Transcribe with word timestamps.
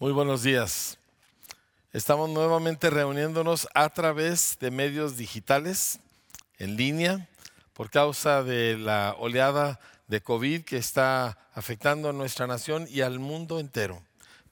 Muy 0.00 0.12
buenos 0.12 0.42
días. 0.42 0.96
Estamos 1.92 2.30
nuevamente 2.30 2.88
reuniéndonos 2.88 3.68
a 3.74 3.90
través 3.90 4.56
de 4.58 4.70
medios 4.70 5.18
digitales, 5.18 6.00
en 6.56 6.78
línea, 6.78 7.28
por 7.74 7.90
causa 7.90 8.42
de 8.42 8.78
la 8.78 9.14
oleada 9.18 9.78
de 10.08 10.22
COVID 10.22 10.64
que 10.64 10.78
está 10.78 11.36
afectando 11.52 12.08
a 12.08 12.14
nuestra 12.14 12.46
nación 12.46 12.86
y 12.88 13.02
al 13.02 13.18
mundo 13.18 13.60
entero 13.60 14.02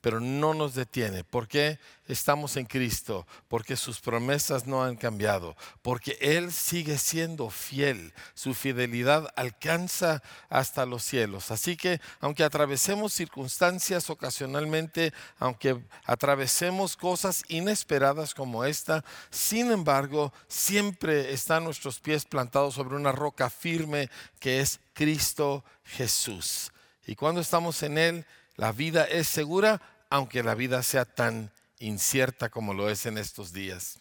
pero 0.09 0.21
no 0.21 0.55
nos 0.55 0.75
detiene. 0.75 1.23
¿Por 1.23 1.49
qué? 1.49 1.79
Estamos 2.07 2.57
en 2.57 2.65
Cristo, 2.65 3.27
porque 3.47 3.77
sus 3.77 4.01
promesas 4.01 4.67
no 4.67 4.83
han 4.83 4.97
cambiado, 4.97 5.55
porque 5.83 6.17
Él 6.23 6.51
sigue 6.51 6.97
siendo 6.97 7.51
fiel, 7.51 8.15
su 8.33 8.55
fidelidad 8.55 9.31
alcanza 9.37 10.23
hasta 10.49 10.87
los 10.87 11.03
cielos. 11.03 11.51
Así 11.51 11.77
que 11.77 12.01
aunque 12.21 12.43
atravesemos 12.43 13.13
circunstancias 13.13 14.09
ocasionalmente, 14.09 15.13
aunque 15.39 15.79
atravesemos 16.07 16.97
cosas 16.97 17.45
inesperadas 17.49 18.33
como 18.33 18.65
esta, 18.65 19.05
sin 19.29 19.71
embargo, 19.71 20.33
siempre 20.47 21.35
están 21.35 21.65
nuestros 21.65 22.01
pies 22.01 22.25
plantados 22.25 22.73
sobre 22.73 22.97
una 22.97 23.13
roca 23.13 23.51
firme 23.51 24.09
que 24.41 24.61
es 24.61 24.81
Cristo 24.95 25.67
Jesús. 25.85 26.73
Y 27.07 27.15
cuando 27.15 27.43
estamos 27.43 27.83
en 27.83 27.99
Él, 27.99 28.27
la 28.59 28.73
vida 28.73 29.05
es 29.05 29.29
segura, 29.29 29.81
aunque 30.11 30.43
la 30.43 30.55
vida 30.55 30.83
sea 30.83 31.05
tan 31.05 31.53
incierta 31.79 32.49
como 32.49 32.75
lo 32.75 32.89
es 32.91 33.07
en 33.07 33.19
estos 33.19 33.53
días. 33.53 33.99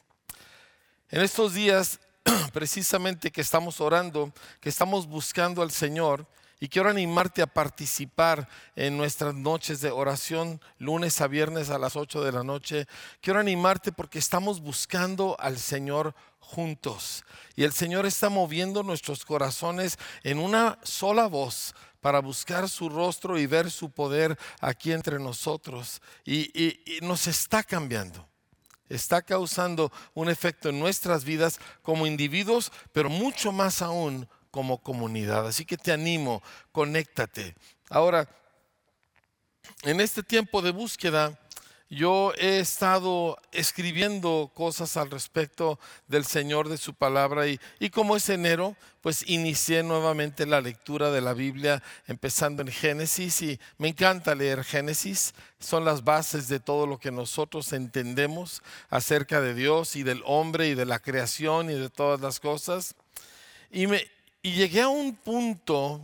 En 1.10 1.22
estos 1.22 1.54
días, 1.54 2.00
precisamente 2.54 3.32
que 3.32 3.42
estamos 3.42 3.80
orando, 3.82 4.34
que 4.60 4.70
estamos 4.70 5.08
buscando 5.08 5.62
al 5.62 5.72
Señor, 5.72 6.28
y 6.60 6.70
quiero 6.70 6.90
animarte 6.90 7.44
a 7.44 7.48
participar 7.48 8.50
en 8.76 8.98
nuestras 8.98 9.36
noches 9.36 9.80
de 9.80 9.92
oración, 9.92 10.60
lunes 10.80 11.22
a 11.22 11.28
viernes 11.28 11.70
a 11.70 11.78
las 11.78 11.96
8 11.96 12.24
de 12.24 12.32
la 12.32 12.44
noche. 12.44 12.88
Quiero 13.22 13.40
animarte 13.40 13.92
porque 13.92 14.18
estamos 14.18 14.60
buscando 14.60 15.36
al 15.40 15.60
Señor 15.60 16.16
juntos. 16.40 17.24
Y 17.56 17.64
el 17.64 17.74
Señor 17.74 18.08
está 18.08 18.30
moviendo 18.30 18.82
nuestros 18.82 19.24
corazones 19.24 20.00
en 20.24 20.40
una 20.40 20.80
sola 20.82 21.28
voz 21.28 21.76
para 22.08 22.22
buscar 22.22 22.70
su 22.70 22.88
rostro 22.88 23.38
y 23.38 23.48
ver 23.48 23.70
su 23.70 23.90
poder 23.90 24.40
aquí 24.62 24.94
entre 24.94 25.20
nosotros. 25.20 26.02
Y, 26.24 26.80
nos 27.02 27.28
está 27.28 27.64
cambiando. 27.64 28.26
Está 28.88 29.22
causando 29.22 29.92
un 30.14 30.30
efecto 30.30 30.70
en 30.70 30.80
nuestras 30.80 31.26
vidas 31.26 31.60
como 31.82 32.08
individuos, 32.08 32.72
pero 32.94 33.10
mucho 33.10 33.52
más 33.52 33.82
aún 33.82 34.26
como 34.52 34.82
comunidad. 34.82 35.48
Así 35.48 35.66
que 35.66 35.76
te 35.76 35.92
animo, 35.92 36.42
conéctate. 36.72 37.56
Ahora, 37.90 38.26
en 39.84 40.00
este 40.00 40.24
tiempo 40.24 40.62
de 40.62 40.72
búsqueda, 40.72 41.38
yo 41.90 42.34
he 42.38 42.60
estado 42.60 43.38
escribiendo 43.52 44.52
cosas 44.54 44.98
al 44.98 45.10
respecto 45.10 45.80
del 46.08 46.26
Señor, 46.26 46.68
de 46.68 46.78
su 46.78 46.94
palabra, 46.94 47.48
y, 47.48 47.60
como 47.92 48.18
es 48.18 48.28
enero, 48.28 48.76
pues 49.02 49.24
inicié 49.30 49.84
nuevamente 49.84 50.46
la 50.46 50.60
lectura 50.60 51.12
de 51.12 51.22
la 51.22 51.34
Biblia, 51.34 51.82
empezando 52.08 52.62
en 52.62 52.68
Génesis, 52.68 53.42
y 53.42 53.60
me 53.78 53.88
encanta 53.88 54.36
leer 54.36 54.66
Génesis, 54.66 55.34
son 55.60 55.86
las 55.86 56.04
bases 56.04 56.50
de 56.50 56.60
todo 56.60 56.88
lo 56.88 57.00
que 57.00 57.12
nosotros 57.12 57.72
entendemos 57.72 58.62
acerca 58.90 59.40
de 59.40 59.54
Dios 59.54 59.96
y 59.96 60.04
del 60.04 60.22
hombre 60.26 60.68
y 60.68 60.76
de 60.76 60.86
la 60.86 61.00
creación 61.00 61.70
y 61.70 61.76
de 61.76 61.90
todas 61.90 62.20
las 62.20 62.42
cosas. 62.42 62.96
Y, 63.72 63.88
me, 63.88 64.06
y 64.42 64.52
llegué 64.52 64.82
a 64.82 64.90
un 64.90 65.16
punto 65.16 66.02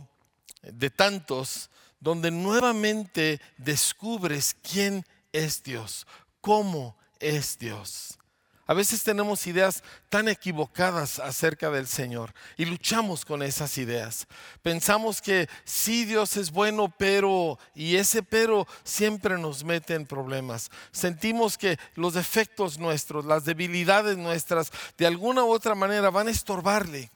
de 0.62 0.88
tantos 0.88 1.68
donde 2.00 2.30
nuevamente 2.30 3.40
descubres 3.58 4.56
quién 4.62 4.98
es 4.98 5.13
Dios, 5.62 6.06
cómo 6.40 6.96
es 7.18 7.58
Dios. 7.58 8.18
A 8.66 8.72
veces 8.72 9.02
tenemos 9.02 9.46
ideas 9.46 9.82
tan 10.08 10.26
equivocadas 10.26 11.18
acerca 11.18 11.70
del 11.70 11.86
Señor 11.86 12.32
y 12.56 12.64
luchamos 12.64 13.26
con 13.26 13.42
esas 13.42 13.76
ideas. 13.76 14.26
Pensamos 14.62 15.20
que 15.20 15.50
sí 15.64 16.06
Dios 16.06 16.38
es 16.38 16.50
bueno, 16.50 16.90
pero, 16.96 17.58
y 17.74 17.96
ese 17.96 18.22
pero 18.22 18.66
siempre 18.82 19.36
nos 19.36 19.64
mete 19.64 19.94
en 19.94 20.06
problemas. 20.06 20.70
Sentimos 20.92 21.58
que 21.58 21.78
los 21.94 22.14
defectos 22.14 22.78
nuestros, 22.78 23.26
las 23.26 23.44
debilidades 23.44 24.16
nuestras, 24.16 24.72
de 24.96 25.06
alguna 25.06 25.44
u 25.44 25.52
otra 25.52 25.74
manera 25.74 26.08
van 26.10 26.28
a 26.28 26.30
estorbarle 26.30 27.10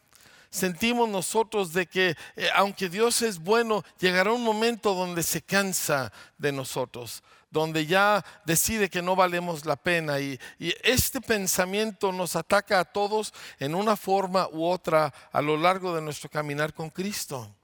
sentimos 0.50 1.08
nosotros 1.08 1.74
de 1.74 1.86
que 1.86 2.16
eh, 2.36 2.48
aunque 2.54 2.88
Dios 2.88 3.20
es 3.20 3.38
bueno, 3.38 3.84
llegará 3.98 4.32
un 4.32 4.42
momento 4.42 4.94
donde 4.94 5.22
se 5.22 5.42
cansa 5.42 6.10
de 6.38 6.52
nosotros, 6.52 7.22
donde 7.50 7.86
ya 7.86 8.25
decide 8.44 8.91
que 8.91 9.03
no 9.03 9.16
valemos 9.16 9.64
la 9.64 9.76
pena. 9.76 10.20
Y, 10.20 10.38
este 10.82 11.20
pensamiento 11.20 12.12
nos 12.12 12.36
ataca 12.36 12.81
a 12.81 12.84
todos 12.84 13.32
en 13.59 13.75
una 13.75 13.97
forma 13.97 14.48
u 14.48 14.64
otra 14.64 15.12
a 15.32 15.41
lo 15.41 15.56
largo 15.56 15.94
de 15.94 16.03
nuestro 16.03 16.28
caminar 16.28 16.75
con 16.75 16.91
Cristo. 16.91 17.54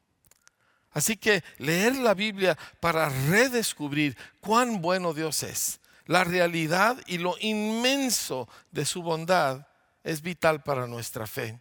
Así 0.93 1.17
que 1.17 1.43
leer 1.59 1.97
la 1.97 2.15
Biblia 2.15 2.56
para 2.81 3.09
redescubrir 3.09 4.17
cuán 4.41 4.81
bueno 4.81 5.12
Dios 5.12 5.43
es, 5.43 5.81
la 6.06 6.23
realidad 6.23 6.97
y 7.06 7.19
lo 7.19 7.34
inmenso 7.41 8.49
de 8.71 8.84
su 8.84 9.03
bondad 9.03 9.67
es 10.05 10.23
vital 10.23 10.62
para 10.62 10.87
nuestra 10.87 11.27
fe. 11.27 11.59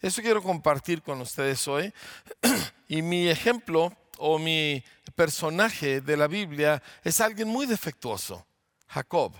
Eso 0.00 0.22
quiero 0.22 0.42
compartir 0.42 1.02
con 1.02 1.20
ustedes 1.20 1.66
hoy. 1.68 1.92
Y 2.88 3.02
mi 3.02 3.28
ejemplo 3.28 3.96
o 4.18 4.36
mi 4.36 4.82
personaje 5.20 6.00
de 6.00 6.16
la 6.16 6.28
Biblia 6.28 6.82
es 7.04 7.20
alguien 7.20 7.46
muy 7.46 7.66
defectuoso, 7.66 8.46
Jacob. 8.86 9.34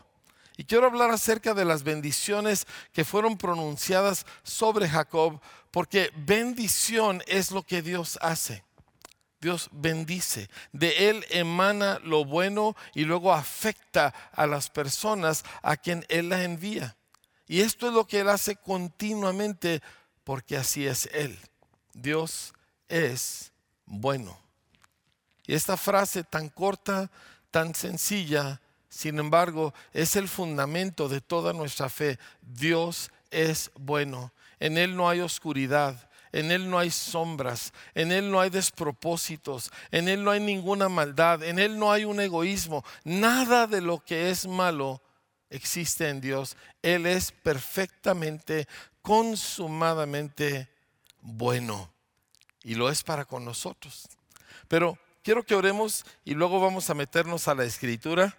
Y 0.58 0.64
quiero 0.64 0.84
hablar 0.84 1.10
acerca 1.10 1.54
de 1.54 1.64
las 1.64 1.84
bendiciones 1.84 2.66
que 2.92 3.02
fueron 3.02 3.38
pronunciadas 3.38 4.26
sobre 4.42 4.90
Jacob, 4.90 5.40
porque 5.70 6.10
bendición 6.14 7.22
es 7.26 7.50
lo 7.50 7.62
que 7.62 7.80
Dios 7.80 8.18
hace. 8.20 8.62
Dios 9.40 9.70
bendice. 9.72 10.50
De 10.70 11.08
Él 11.08 11.24
emana 11.30 11.98
lo 12.04 12.26
bueno 12.26 12.76
y 12.92 13.04
luego 13.06 13.32
afecta 13.32 14.12
a 14.32 14.46
las 14.46 14.68
personas 14.68 15.44
a 15.62 15.78
quien 15.78 16.04
Él 16.10 16.28
la 16.28 16.44
envía. 16.44 16.94
Y 17.46 17.62
esto 17.62 17.88
es 17.88 17.94
lo 17.94 18.06
que 18.06 18.20
Él 18.20 18.28
hace 18.28 18.56
continuamente 18.56 19.80
porque 20.24 20.58
así 20.58 20.86
es 20.86 21.08
Él. 21.14 21.38
Dios 21.94 22.52
es 22.86 23.50
bueno. 23.86 24.49
Esta 25.54 25.76
frase 25.76 26.24
tan 26.24 26.48
corta, 26.48 27.10
tan 27.50 27.74
sencilla, 27.74 28.60
sin 28.88 29.18
embargo, 29.18 29.72
es 29.92 30.16
el 30.16 30.28
fundamento 30.28 31.08
de 31.08 31.20
toda 31.20 31.52
nuestra 31.52 31.88
fe. 31.88 32.18
Dios 32.42 33.10
es 33.30 33.70
bueno. 33.76 34.32
En 34.58 34.78
Él 34.78 34.96
no 34.96 35.08
hay 35.08 35.20
oscuridad. 35.20 36.08
En 36.32 36.52
Él 36.52 36.70
no 36.70 36.78
hay 36.78 36.92
sombras, 36.92 37.72
en 37.92 38.12
Él 38.12 38.30
no 38.30 38.40
hay 38.40 38.50
despropósitos, 38.50 39.72
en 39.90 40.08
Él 40.08 40.22
no 40.22 40.30
hay 40.30 40.38
ninguna 40.38 40.88
maldad, 40.88 41.42
en 41.42 41.58
Él 41.58 41.76
no 41.76 41.90
hay 41.90 42.04
un 42.04 42.20
egoísmo. 42.20 42.84
Nada 43.02 43.66
de 43.66 43.80
lo 43.80 43.98
que 43.98 44.30
es 44.30 44.46
malo 44.46 45.02
existe 45.48 46.08
en 46.08 46.20
Dios. 46.20 46.56
Él 46.82 47.06
es 47.06 47.32
perfectamente 47.32 48.68
consumadamente 49.02 50.68
bueno 51.20 51.90
y 52.62 52.76
lo 52.76 52.90
es 52.90 53.02
para 53.02 53.24
con 53.24 53.44
nosotros. 53.44 54.08
Pero 54.68 54.96
quiero 55.30 55.46
que 55.46 55.54
oremos 55.54 56.04
y 56.24 56.34
luego 56.34 56.58
vamos 56.58 56.90
a 56.90 56.94
meternos 56.94 57.46
a 57.46 57.54
la 57.54 57.62
escritura 57.62 58.36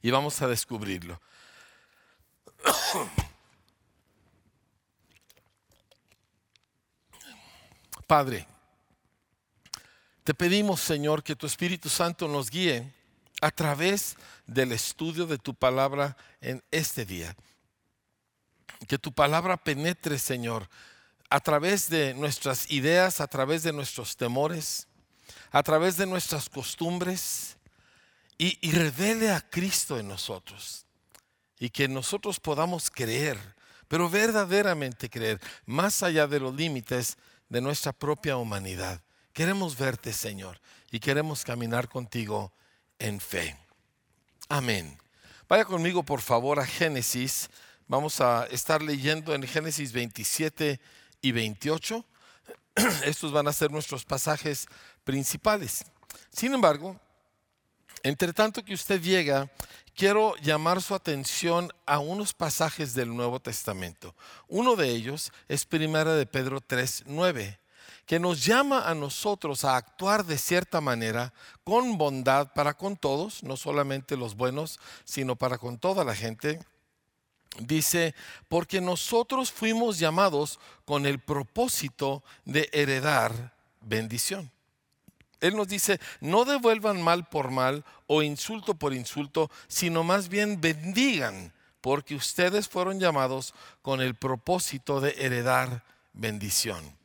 y 0.00 0.08
vamos 0.12 0.40
a 0.40 0.46
descubrirlo. 0.46 1.20
Padre, 8.06 8.46
te 10.22 10.32
pedimos, 10.32 10.78
Señor, 10.78 11.24
que 11.24 11.34
tu 11.34 11.48
Espíritu 11.48 11.88
Santo 11.88 12.28
nos 12.28 12.48
guíe 12.48 12.88
a 13.40 13.50
través 13.50 14.16
del 14.46 14.70
estudio 14.70 15.26
de 15.26 15.38
tu 15.38 15.56
palabra 15.56 16.16
en 16.40 16.62
este 16.70 17.04
día. 17.04 17.34
Que 18.86 18.96
tu 18.96 19.12
palabra 19.12 19.56
penetre, 19.56 20.20
Señor, 20.20 20.68
a 21.32 21.40
través 21.40 21.88
de 21.88 22.12
nuestras 22.12 22.70
ideas, 22.70 23.22
a 23.22 23.26
través 23.26 23.62
de 23.62 23.72
nuestros 23.72 24.18
temores, 24.18 24.86
a 25.50 25.62
través 25.62 25.96
de 25.96 26.04
nuestras 26.04 26.50
costumbres 26.50 27.56
y, 28.36 28.70
revele 28.72 29.30
a 29.30 29.40
Cristo 29.40 29.98
en 29.98 30.08
nosotros. 30.08 30.84
Y 31.58 31.70
que 31.70 31.88
nosotros 31.88 32.38
podamos 32.38 32.90
creer, 32.90 33.38
pero 33.88 34.10
verdaderamente 34.10 35.08
creer, 35.08 35.40
más 35.64 36.02
allá 36.02 36.26
de 36.26 36.40
los 36.40 36.54
límites 36.54 37.16
de 37.48 37.62
nuestra 37.62 37.92
propia 37.92 38.36
humanidad. 38.36 39.00
Queremos 39.32 39.78
verte, 39.78 40.12
Señor, 40.12 40.60
y 40.90 41.00
queremos 41.00 41.44
caminar 41.44 41.88
contigo 41.88 42.52
en 42.98 43.20
fe. 43.20 43.56
Amén. 44.50 44.98
Vaya 45.48 45.64
conmigo, 45.64 46.02
por 46.02 46.20
favor, 46.20 46.60
a 46.60 46.66
Génesis 46.66 47.48
Vamos 47.92 48.22
a 48.22 48.46
estar 48.46 48.80
leyendo 48.80 49.34
en 49.34 49.42
Génesis 49.42 49.92
27 49.92 50.80
y 51.22 51.32
28. 51.32 52.04
Estos 53.04 53.32
van 53.32 53.48
a 53.48 53.52
ser 53.52 53.70
nuestros 53.70 54.04
pasajes 54.04 54.66
principales. 55.04 55.84
Sin 56.30 56.52
embargo, 56.52 57.00
Entre 58.04 58.32
tanto 58.32 58.64
que 58.64 58.74
usted 58.74 59.00
llega, 59.00 59.48
quiero 59.94 60.34
llamar 60.42 60.82
su 60.82 60.92
atención 60.92 61.72
a 61.86 62.00
unos 62.00 62.34
pasajes 62.34 62.94
del 62.94 63.14
Nuevo 63.14 63.38
Testamento. 63.38 64.16
Uno 64.48 64.74
de 64.74 64.90
ellos 64.90 65.32
es 65.46 65.64
Primera 65.64 66.14
de 66.14 66.26
Pedro 66.26 66.60
3, 66.60 67.04
9 67.06 67.60
que 68.06 68.18
nos 68.18 68.44
llama 68.44 68.88
a 68.88 68.94
nosotros 68.94 69.64
a 69.64 69.76
actuar 69.76 70.24
de 70.24 70.36
cierta 70.36 70.80
manera 70.80 71.32
con 71.64 71.96
bondad 71.98 72.52
para 72.52 72.74
con 72.74 72.96
todos, 72.96 73.42
no 73.42 73.56
solamente 73.56 74.16
los 74.16 74.34
buenos, 74.34 74.80
sino 75.04 75.36
para 75.36 75.56
con 75.56 75.78
toda 75.78 76.04
la 76.04 76.14
gente. 76.14 76.58
Dice, 77.58 78.14
porque 78.48 78.80
nosotros 78.80 79.52
fuimos 79.52 79.98
llamados 79.98 80.58
con 80.84 81.06
el 81.06 81.18
propósito 81.18 82.22
de 82.44 82.70
heredar 82.72 83.54
bendición. 83.80 84.50
Él 85.40 85.56
nos 85.56 85.68
dice, 85.68 86.00
no 86.20 86.44
devuelvan 86.44 87.02
mal 87.02 87.28
por 87.28 87.50
mal 87.50 87.84
o 88.06 88.22
insulto 88.22 88.74
por 88.74 88.94
insulto, 88.94 89.50
sino 89.66 90.04
más 90.04 90.28
bien 90.28 90.60
bendigan, 90.60 91.52
porque 91.80 92.14
ustedes 92.14 92.68
fueron 92.68 93.00
llamados 93.00 93.52
con 93.82 94.00
el 94.00 94.14
propósito 94.14 95.00
de 95.00 95.14
heredar 95.18 95.84
bendición. 96.12 96.96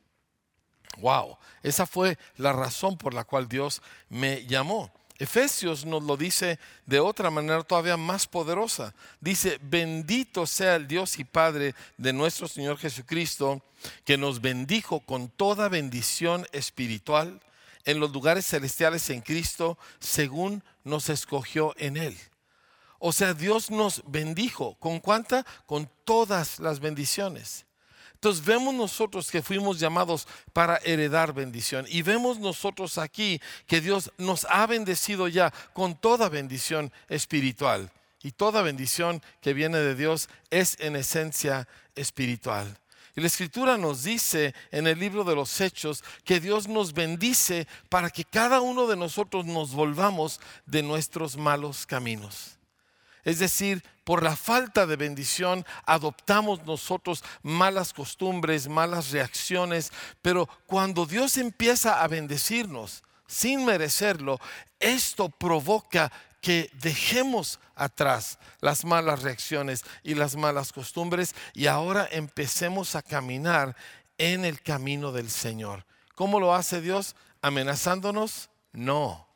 Wow, 0.99 1.37
esa 1.63 1.85
fue 1.85 2.17
la 2.37 2.53
razón 2.53 2.97
por 2.97 3.13
la 3.13 3.23
cual 3.23 3.47
Dios 3.47 3.81
me 4.09 4.45
llamó. 4.45 4.91
Efesios 5.19 5.85
nos 5.85 6.03
lo 6.03 6.15
dice 6.15 6.59
de 6.85 6.99
otra 6.99 7.29
manera 7.29 7.63
todavía 7.63 7.97
más 7.97 8.27
poderosa. 8.27 8.93
Dice, 9.19 9.59
bendito 9.61 10.45
sea 10.45 10.75
el 10.75 10.87
Dios 10.87 11.17
y 11.19 11.23
Padre 11.23 11.73
de 11.97 12.13
nuestro 12.13 12.47
Señor 12.47 12.77
Jesucristo, 12.77 13.61
que 14.05 14.17
nos 14.17 14.41
bendijo 14.41 14.99
con 14.99 15.29
toda 15.29 15.69
bendición 15.69 16.45
espiritual 16.51 17.39
en 17.85 17.99
los 17.99 18.11
lugares 18.11 18.45
celestiales 18.45 19.09
en 19.09 19.21
Cristo, 19.21 19.77
según 19.99 20.63
nos 20.83 21.09
escogió 21.09 21.73
en 21.77 21.97
Él. 21.97 22.17
O 22.99 23.13
sea, 23.13 23.33
Dios 23.33 23.69
nos 23.71 24.03
bendijo. 24.07 24.75
¿Con 24.79 24.99
cuánta? 24.99 25.45
Con 25.65 25.89
todas 26.03 26.59
las 26.59 26.79
bendiciones. 26.79 27.66
Entonces 28.17 28.43
vemos 28.43 28.73
nosotros 28.73 29.29
que 29.29 29.43
fuimos 29.43 29.79
llamados 29.79 30.27
para 30.51 30.77
heredar 30.77 31.33
bendición 31.33 31.85
y 31.87 32.01
vemos 32.01 32.39
nosotros 32.39 32.97
aquí 32.97 33.39
que 33.67 33.79
Dios 33.79 34.11
nos 34.17 34.45
ha 34.49 34.65
bendecido 34.65 35.27
ya 35.27 35.53
con 35.73 35.95
toda 35.95 36.27
bendición 36.27 36.91
espiritual. 37.09 37.91
Y 38.23 38.31
toda 38.31 38.63
bendición 38.63 39.21
que 39.39 39.53
viene 39.53 39.77
de 39.77 39.93
Dios 39.93 40.29
es 40.49 40.77
en 40.79 40.95
esencia 40.95 41.67
espiritual. 41.95 42.75
Y 43.15 43.21
la 43.21 43.27
escritura 43.27 43.77
nos 43.77 44.03
dice 44.03 44.55
en 44.71 44.87
el 44.87 44.97
libro 44.97 45.23
de 45.23 45.35
los 45.35 45.61
Hechos 45.61 46.03
que 46.23 46.39
Dios 46.39 46.67
nos 46.67 46.93
bendice 46.93 47.67
para 47.87 48.09
que 48.09 48.25
cada 48.25 48.61
uno 48.61 48.87
de 48.87 48.95
nosotros 48.95 49.45
nos 49.45 49.73
volvamos 49.73 50.39
de 50.65 50.81
nuestros 50.81 51.37
malos 51.37 51.85
caminos. 51.85 52.56
Es 53.27 53.39
decir, 53.39 53.83
por 54.05 54.23
la 54.23 54.37
falta 54.37 54.87
de 54.87 54.95
bendición 54.95 55.65
adoptamos 55.85 56.65
nosotros 56.65 57.25
malas 57.43 57.91
costumbres, 57.91 58.69
malas 58.69 59.11
reacciones, 59.11 59.91
pero 60.21 60.47
cuando 60.65 61.05
Dios 61.05 61.35
empieza 61.35 62.01
a 62.01 62.07
bendecirnos 62.07 63.03
sin 63.27 63.65
merecerlo, 63.65 64.39
esto 64.79 65.27
provoca 65.27 66.09
que 66.39 66.71
dejemos 66.81 67.59
atrás 67.75 68.39
las 68.61 68.85
malas 68.85 69.23
reacciones 69.23 69.83
y 70.03 70.15
las 70.15 70.37
malas 70.37 70.71
costumbres 70.71 71.35
y 71.53 71.67
ahora 71.67 72.07
empecemos 72.09 72.95
a 72.95 73.01
caminar 73.01 73.75
en 74.17 74.45
el 74.45 74.61
camino 74.61 75.11
del 75.11 75.29
Señor. 75.29 75.85
¿Cómo 76.15 76.39
lo 76.39 76.55
hace 76.55 76.79
Dios? 76.79 77.17
¿Amenazándonos? 77.41 78.49
No, 78.71 79.27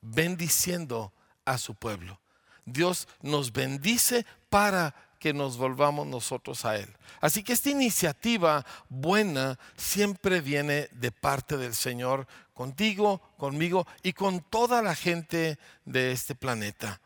bendiciendo 0.00 1.12
a 1.44 1.58
su 1.58 1.74
pueblo. 1.74 2.23
Dios 2.64 3.08
nos 3.22 3.52
bendice 3.52 4.24
para 4.48 4.94
que 5.18 5.32
nos 5.32 5.56
volvamos 5.56 6.06
nosotros 6.06 6.64
a 6.64 6.76
Él. 6.76 6.88
Así 7.20 7.42
que 7.42 7.54
esta 7.54 7.70
iniciativa 7.70 8.64
buena 8.88 9.58
siempre 9.76 10.40
viene 10.40 10.88
de 10.92 11.10
parte 11.12 11.56
del 11.56 11.74
Señor, 11.74 12.26
contigo, 12.52 13.22
conmigo 13.38 13.86
y 14.02 14.12
con 14.12 14.40
toda 14.40 14.82
la 14.82 14.94
gente 14.94 15.58
de 15.84 16.12
este 16.12 16.34
planeta. 16.34 17.00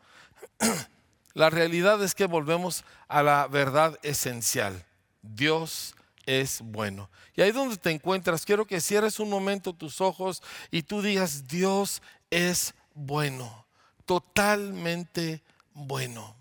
La 1.33 1.49
realidad 1.49 2.03
es 2.03 2.15
que 2.15 2.25
volvemos 2.25 2.83
a 3.07 3.23
la 3.23 3.47
verdad 3.47 3.97
esencial. 4.01 4.83
Dios 5.21 5.95
es 6.25 6.59
bueno. 6.61 7.09
Y 7.35 7.41
ahí 7.41 7.51
donde 7.51 7.77
te 7.77 7.91
encuentras, 7.91 8.45
quiero 8.45 8.65
que 8.65 8.81
cierres 8.81 9.19
un 9.19 9.29
momento 9.29 9.71
tus 9.73 10.01
ojos 10.01 10.43
y 10.71 10.83
tú 10.83 11.01
digas, 11.01 11.47
Dios 11.47 12.01
es 12.29 12.73
bueno, 12.93 13.65
totalmente 14.05 15.41
bueno. 15.79 16.35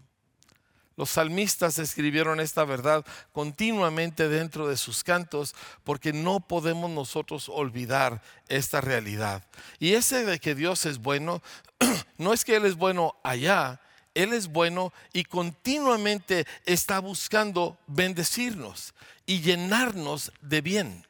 Los 0.97 1.11
salmistas 1.11 1.79
escribieron 1.79 2.41
esta 2.41 2.65
verdad 2.65 3.07
continuamente 3.33 4.29
dentro 4.29 4.67
de 4.67 4.77
sus 4.77 5.05
cantos 5.05 5.55
porque 5.85 6.13
no 6.13 6.41
podemos 6.41 6.91
nosotros 6.91 7.49
olvidar 7.49 8.21
esta 8.49 8.81
realidad. 8.81 9.45
Y 9.79 9.93
ese 9.93 10.25
de 10.25 10.41
que 10.41 10.57
Dios 10.57 10.87
es 10.87 10.99
bueno, 10.99 11.41
no 12.19 12.33
es 12.33 12.45
que 12.45 12.57
Él 12.57 12.67
es 12.67 12.75
bueno 12.75 13.15
allá, 13.23 13.81
Él 14.13 14.33
es 14.33 14.49
bueno 14.49 14.93
y 15.13 15.23
continuamente 15.23 16.49
está 16.67 16.99
buscando 16.99 17.79
bendecirnos 17.87 18.93
y 19.25 19.41
llenarnos 19.41 20.33
de 20.41 20.61
bien 20.63 21.08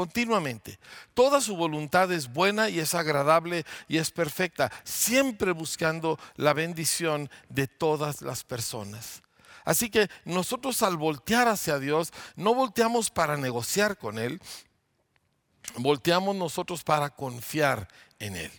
continuamente. 0.00 0.78
Toda 1.12 1.42
su 1.42 1.56
voluntad 1.56 2.10
es 2.10 2.32
buena 2.32 2.70
y 2.70 2.80
es 2.80 2.94
agradable 2.94 3.66
y 3.86 3.98
es 3.98 4.10
perfecta, 4.10 4.72
siempre 4.82 5.52
buscando 5.52 6.18
la 6.36 6.54
bendición 6.54 7.28
de 7.50 7.66
todas 7.66 8.22
las 8.22 8.42
personas. 8.42 9.22
Así 9.62 9.90
que 9.90 10.08
nosotros 10.24 10.82
al 10.82 10.96
voltear 10.96 11.48
hacia 11.48 11.78
Dios, 11.78 12.14
no 12.34 12.54
volteamos 12.54 13.10
para 13.10 13.36
negociar 13.36 13.98
con 13.98 14.18
Él, 14.18 14.40
volteamos 15.76 16.34
nosotros 16.34 16.82
para 16.82 17.10
confiar 17.10 17.86
en 18.18 18.36
Él. 18.36 18.52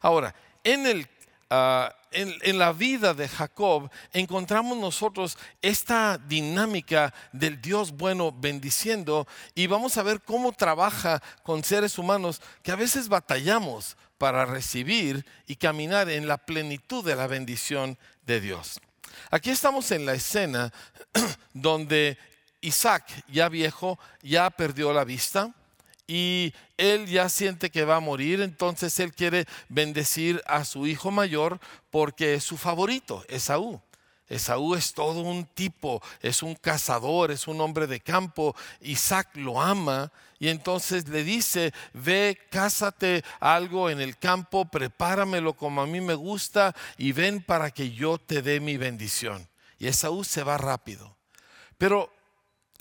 Ahora, 0.00 0.34
en 0.64 0.88
el 0.88 1.06
Ah, 1.54 1.94
en, 2.12 2.58
la 2.58 2.72
vida 2.72 3.12
de 3.12 3.28
Jacob 3.28 3.90
encontramos 4.14 4.78
nosotros 4.78 5.36
esta 5.60 6.16
dinámica 6.16 7.12
del 7.30 7.60
Dios 7.60 7.92
bueno 7.92 8.32
bendiciendo 8.32 9.28
y 9.54 9.66
vamos 9.66 9.98
a 9.98 10.02
ver 10.02 10.22
cómo 10.22 10.52
trabaja 10.52 11.22
con 11.42 11.62
seres 11.62 11.98
humanos 11.98 12.40
que 12.62 12.72
a 12.72 12.76
veces 12.76 13.06
batallamos 13.06 13.98
para 14.16 14.46
recibir 14.46 15.26
y 15.46 15.56
caminar 15.56 16.08
en 16.08 16.26
la 16.26 16.38
plenitud 16.38 17.04
de 17.04 17.16
la 17.16 17.26
bendición 17.26 17.98
de 18.24 18.40
Dios. 18.40 18.80
Aquí 19.30 19.50
estamos 19.50 19.90
en 19.90 20.06
la 20.06 20.14
escena 20.14 20.72
donde 21.52 22.16
Isaac, 22.62 23.04
ya 23.28 23.50
viejo, 23.50 23.98
ya 24.22 24.48
perdió 24.48 24.94
la 24.94 25.04
vista 25.04 25.52
y 26.06 26.52
él 26.76 27.06
ya 27.06 27.28
siente 27.28 27.70
que 27.70 27.84
va 27.84 27.96
a 27.96 28.00
morir, 28.00 28.40
entonces 28.40 28.98
él 29.00 29.12
quiere 29.12 29.46
bendecir 29.68 30.42
a 30.46 30.64
su 30.64 30.86
hijo 30.86 31.10
mayor 31.10 31.60
porque 31.90 32.34
es 32.34 32.44
su 32.44 32.56
favorito, 32.56 33.24
Esaú. 33.28 33.80
Esaú 34.28 34.74
es 34.74 34.94
todo 34.94 35.20
un 35.20 35.44
tipo, 35.44 36.02
es 36.20 36.42
un 36.42 36.54
cazador, 36.54 37.30
es 37.30 37.46
un 37.46 37.60
hombre 37.60 37.86
de 37.86 38.00
campo. 38.00 38.56
Isaac 38.80 39.28
lo 39.34 39.60
ama 39.60 40.10
y 40.38 40.48
entonces 40.48 41.06
le 41.08 41.22
dice, 41.22 41.72
ve, 41.92 42.38
cásate 42.50 43.24
algo 43.40 43.90
en 43.90 44.00
el 44.00 44.16
campo, 44.16 44.64
prepáramelo 44.64 45.52
como 45.52 45.82
a 45.82 45.86
mí 45.86 46.00
me 46.00 46.14
gusta 46.14 46.74
y 46.96 47.12
ven 47.12 47.42
para 47.42 47.70
que 47.70 47.90
yo 47.90 48.16
te 48.16 48.40
dé 48.40 48.58
mi 48.58 48.78
bendición. 48.78 49.46
Y 49.78 49.86
Esaú 49.86 50.24
se 50.24 50.42
va 50.42 50.56
rápido. 50.56 51.16
Pero 51.76 52.10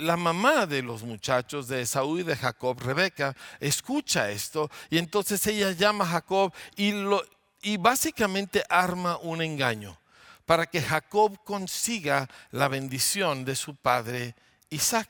la 0.01 0.17
mamá 0.17 0.65
de 0.65 0.81
los 0.81 1.03
muchachos 1.03 1.67
de 1.67 1.81
Esaú 1.81 2.17
y 2.17 2.23
de 2.23 2.35
Jacob, 2.35 2.79
Rebeca, 2.79 3.35
escucha 3.59 4.31
esto 4.31 4.69
y 4.89 4.97
entonces 4.97 5.45
ella 5.47 5.71
llama 5.71 6.05
a 6.05 6.07
Jacob 6.07 6.51
y, 6.75 6.91
lo, 6.91 7.23
y 7.61 7.77
básicamente 7.77 8.63
arma 8.67 9.17
un 9.17 9.41
engaño 9.41 9.97
para 10.45 10.65
que 10.65 10.81
Jacob 10.81 11.37
consiga 11.43 12.27
la 12.49 12.67
bendición 12.67 13.45
de 13.45 13.55
su 13.55 13.75
padre 13.75 14.35
Isaac. 14.69 15.07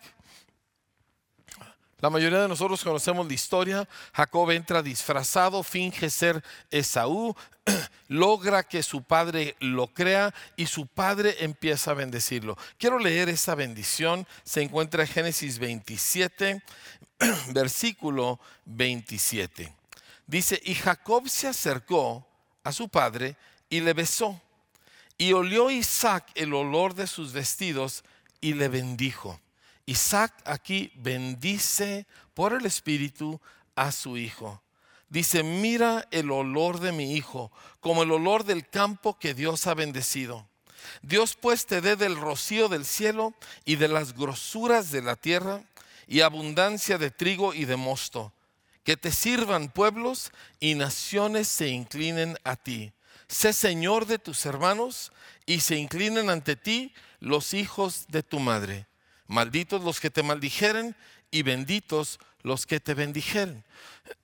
La 2.02 2.10
mayoría 2.10 2.42
de 2.42 2.48
nosotros 2.48 2.84
conocemos 2.84 3.28
la 3.28 3.34
historia. 3.34 3.88
Jacob 4.14 4.50
entra 4.50 4.82
disfrazado, 4.82 5.62
finge 5.62 6.10
ser 6.10 6.44
Esaú, 6.72 7.36
logra 8.08 8.64
que 8.64 8.82
su 8.82 9.04
padre 9.04 9.56
lo 9.60 9.86
crea 9.86 10.34
y 10.56 10.66
su 10.66 10.88
padre 10.88 11.36
empieza 11.42 11.92
a 11.92 11.94
bendecirlo. 11.94 12.58
Quiero 12.80 12.98
leer 12.98 13.30
esa 13.30 13.54
bendición. 13.54 14.26
Se 14.44 14.64
encuentra 14.64 15.04
en 15.04 15.10
Génesis 15.10 15.60
27, 15.60 16.64
versículo 17.54 18.40
27. 18.66 19.72
Dice, 20.26 20.60
y 20.66 20.74
Jacob 20.74 21.30
se 21.30 21.50
acercó 21.50 22.26
a 22.64 22.72
su 22.72 22.90
padre 22.90 23.36
y 23.70 23.82
le 23.82 23.94
besó. 23.94 24.42
Y 25.20 25.34
olió 25.34 25.70
Isaac 25.70 26.32
el 26.34 26.56
olor 26.56 26.96
de 26.96 27.06
sus 27.06 27.32
vestidos 27.32 28.04
y 28.40 28.56
le 28.56 28.70
bendijo. 28.70 29.40
Isaac 29.92 30.34
aquí 30.46 30.90
bendice 30.96 32.08
por 32.34 32.54
el 32.54 32.66
Espíritu 32.66 33.42
a 33.76 33.92
su 33.92 34.18
hijo. 34.18 34.64
Dice, 35.10 35.44
mira 35.44 36.08
el 36.12 36.32
olor 36.32 36.80
de 36.80 36.94
mi 36.94 37.14
hijo, 37.16 37.52
como 37.82 38.04
el 38.04 38.12
olor 38.12 38.46
del 38.46 38.70
campo 38.70 39.20
que 39.20 39.34
Dios 39.34 39.68
ha 39.68 39.74
bendecido. 39.74 40.48
Dios 41.02 41.36
pues 41.36 41.66
te 41.66 41.82
dé 41.82 41.98
del 41.98 42.16
rocío 42.16 42.70
del 42.70 42.86
cielo 42.86 43.34
y 43.66 43.76
de 43.76 43.90
las 43.90 44.14
grosuras 44.14 44.92
de 44.92 45.02
la 45.02 45.18
tierra 45.18 45.62
y 46.08 46.22
abundancia 46.22 46.98
de 46.98 47.12
trigo 47.12 47.54
y 47.54 47.66
de 47.66 47.76
mosto. 47.76 48.32
Que 48.86 48.96
te 48.96 49.12
sirvan 49.12 49.68
pueblos 49.68 50.32
y 50.62 50.76
naciones 50.76 51.50
se 51.50 51.68
inclinen 51.68 52.38
a 52.46 52.56
ti. 52.56 52.94
Sé 53.28 53.52
Señor 53.52 54.06
de 54.06 54.20
tus 54.20 54.46
hermanos 54.46 55.12
y 55.46 55.60
se 55.60 55.76
inclinen 55.76 56.30
ante 56.30 56.56
ti 56.56 56.94
los 57.20 57.54
hijos 57.54 58.06
de 58.08 58.24
tu 58.24 58.40
madre. 58.40 58.88
Malditos 59.32 59.82
los 59.82 60.02
que 60.02 60.10
te 60.10 60.24
maldijeren 60.24 60.94
y 61.32 61.42
benditos 61.44 62.20
los 62.42 62.66
que 62.66 62.82
te 62.82 62.94
bendijeren. 62.94 63.64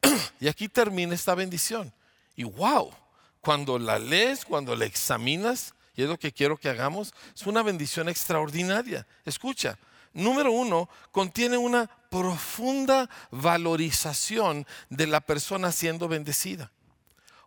y 0.42 0.50
aquí 0.50 0.68
termina 0.68 1.16
esta 1.16 1.34
bendición. 1.34 1.94
Y 2.36 2.44
wow, 2.44 2.92
cuando 3.40 3.80
la 3.80 4.00
lees, 4.00 4.44
cuando 4.44 4.76
la 4.76 4.84
examinas, 4.84 5.74
y 5.96 6.04
es 6.04 6.10
lo 6.10 6.20
que 6.20 6.34
quiero 6.34 6.58
que 6.58 6.68
hagamos, 6.68 7.14
es 7.34 7.48
una 7.48 7.64
bendición 7.64 8.10
extraordinaria. 8.10 9.08
Escucha, 9.24 9.78
número 10.12 10.52
uno, 10.52 10.90
contiene 11.14 11.56
una 11.56 11.88
profunda 12.10 13.10
valorización 13.32 14.68
de 14.90 15.08
la 15.08 15.22
persona 15.22 15.72
siendo 15.72 16.10
bendecida. 16.10 16.70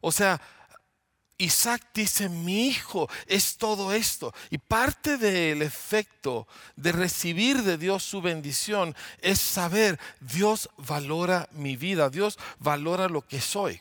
O 0.00 0.12
sea, 0.12 0.40
Isaac 1.40 1.82
dice, 1.94 2.28
mi 2.28 2.66
hijo 2.66 3.08
es 3.26 3.56
todo 3.56 3.92
esto. 3.92 4.32
Y 4.50 4.58
parte 4.58 5.16
del 5.16 5.62
efecto 5.62 6.46
de 6.76 6.92
recibir 6.92 7.62
de 7.62 7.78
Dios 7.78 8.02
su 8.02 8.20
bendición 8.20 8.94
es 9.20 9.40
saber, 9.40 9.98
Dios 10.20 10.68
valora 10.76 11.48
mi 11.52 11.76
vida, 11.76 12.10
Dios 12.10 12.38
valora 12.58 13.08
lo 13.08 13.22
que 13.22 13.40
soy. 13.40 13.80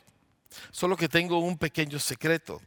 Solo 0.70 0.96
que 0.96 1.08
tengo 1.08 1.38
un 1.38 1.58
pequeño 1.58 1.98
secreto. 1.98 2.62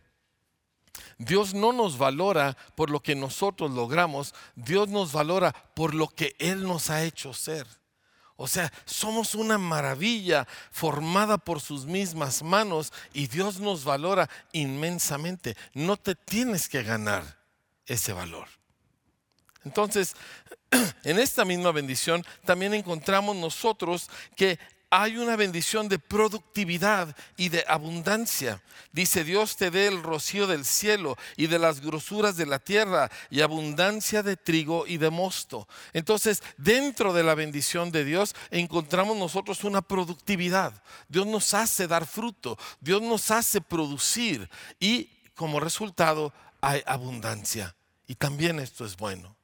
Dios 1.18 1.54
no 1.54 1.74
nos 1.74 1.98
valora 1.98 2.56
por 2.76 2.90
lo 2.90 3.02
que 3.02 3.16
nosotros 3.16 3.72
logramos, 3.72 4.36
Dios 4.56 4.90
nos 4.90 5.12
valora 5.12 5.52
por 5.76 5.96
lo 5.96 6.08
que 6.08 6.36
Él 6.38 6.64
nos 6.64 6.90
ha 6.90 7.04
hecho 7.04 7.34
ser. 7.34 7.66
O 8.36 8.48
sea, 8.48 8.72
somos 8.86 9.36
una 9.36 9.58
maravilla 9.58 10.48
formada 10.72 11.38
por 11.38 11.62
sus 11.62 11.86
mismas 11.86 12.42
manos 12.42 12.92
y 13.14 13.28
Dios 13.28 13.60
nos 13.60 13.84
valora 13.84 14.30
inmensamente. 14.52 15.56
No 15.74 15.98
te 15.98 16.16
tienes 16.16 16.68
que 16.68 16.84
ganar 16.84 17.38
ese 17.86 18.12
valor. 18.12 18.48
Entonces, 19.66 20.16
en 21.04 21.20
esta 21.20 21.46
misma 21.46 21.72
bendición 21.72 22.26
también 22.44 22.74
encontramos 22.74 23.36
nosotros 23.36 24.10
que 24.36 24.60
hay 24.96 25.18
una 25.18 25.36
bendición 25.36 25.90
de 25.90 25.98
productividad 25.98 27.18
y 27.36 27.50
de 27.50 27.66
abundancia. 27.68 28.62
Dice, 28.92 29.24
Dios 29.24 29.58
te 29.58 29.72
dé 29.72 29.88
el 29.88 30.04
rocío 30.04 30.46
del 30.46 30.66
cielo 30.66 31.18
y 31.36 31.48
de 31.48 31.58
las 31.58 31.82
grosuras 31.82 32.38
de 32.38 32.46
la 32.46 32.60
tierra 32.60 33.10
y 33.32 33.42
abundancia 33.42 34.22
de 34.22 34.38
trigo 34.38 34.86
y 34.86 34.98
de 34.98 35.10
mosto. 35.10 35.68
Entonces, 35.94 36.44
dentro 36.58 37.12
de 37.12 37.24
la 37.24 37.34
bendición 37.34 37.92
de 37.92 38.06
Dios 38.06 38.36
encontramos 38.52 39.18
nosotros 39.18 39.64
una 39.64 39.82
productividad. 39.82 40.84
Dios 41.10 41.26
nos 41.26 41.56
hace 41.56 41.88
dar 41.88 42.06
fruto, 42.06 42.56
Dios 42.80 43.02
nos 43.02 43.32
hace 43.32 43.62
producir 43.62 44.48
y 44.80 45.10
como 45.34 45.60
resultado 45.60 46.32
hay 46.62 46.84
abundancia. 46.86 47.76
Y 48.06 48.14
también 48.14 48.60
esto 48.60 48.86
es 48.86 48.96
bueno. 48.96 49.36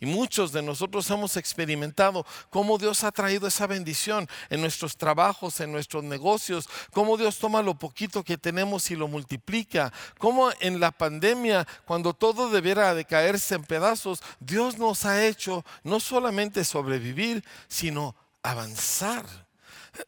Y 0.00 0.06
muchos 0.06 0.52
de 0.52 0.62
nosotros 0.62 1.10
hemos 1.10 1.36
experimentado 1.36 2.24
cómo 2.50 2.78
Dios 2.78 3.02
ha 3.02 3.10
traído 3.10 3.48
esa 3.48 3.66
bendición 3.66 4.28
en 4.48 4.60
nuestros 4.60 4.96
trabajos, 4.96 5.58
en 5.60 5.72
nuestros 5.72 6.04
negocios, 6.04 6.68
cómo 6.92 7.16
Dios 7.16 7.38
toma 7.38 7.62
lo 7.62 7.74
poquito 7.74 8.22
que 8.22 8.38
tenemos 8.38 8.92
y 8.92 8.96
lo 8.96 9.08
multiplica, 9.08 9.92
cómo 10.18 10.50
en 10.60 10.78
la 10.78 10.92
pandemia, 10.92 11.66
cuando 11.84 12.14
todo 12.14 12.48
debiera 12.48 12.94
de 12.94 13.06
caerse 13.06 13.56
en 13.56 13.64
pedazos, 13.64 14.22
Dios 14.38 14.78
nos 14.78 15.04
ha 15.04 15.26
hecho 15.26 15.64
no 15.82 15.98
solamente 15.98 16.64
sobrevivir, 16.64 17.44
sino 17.66 18.14
avanzar. 18.44 19.26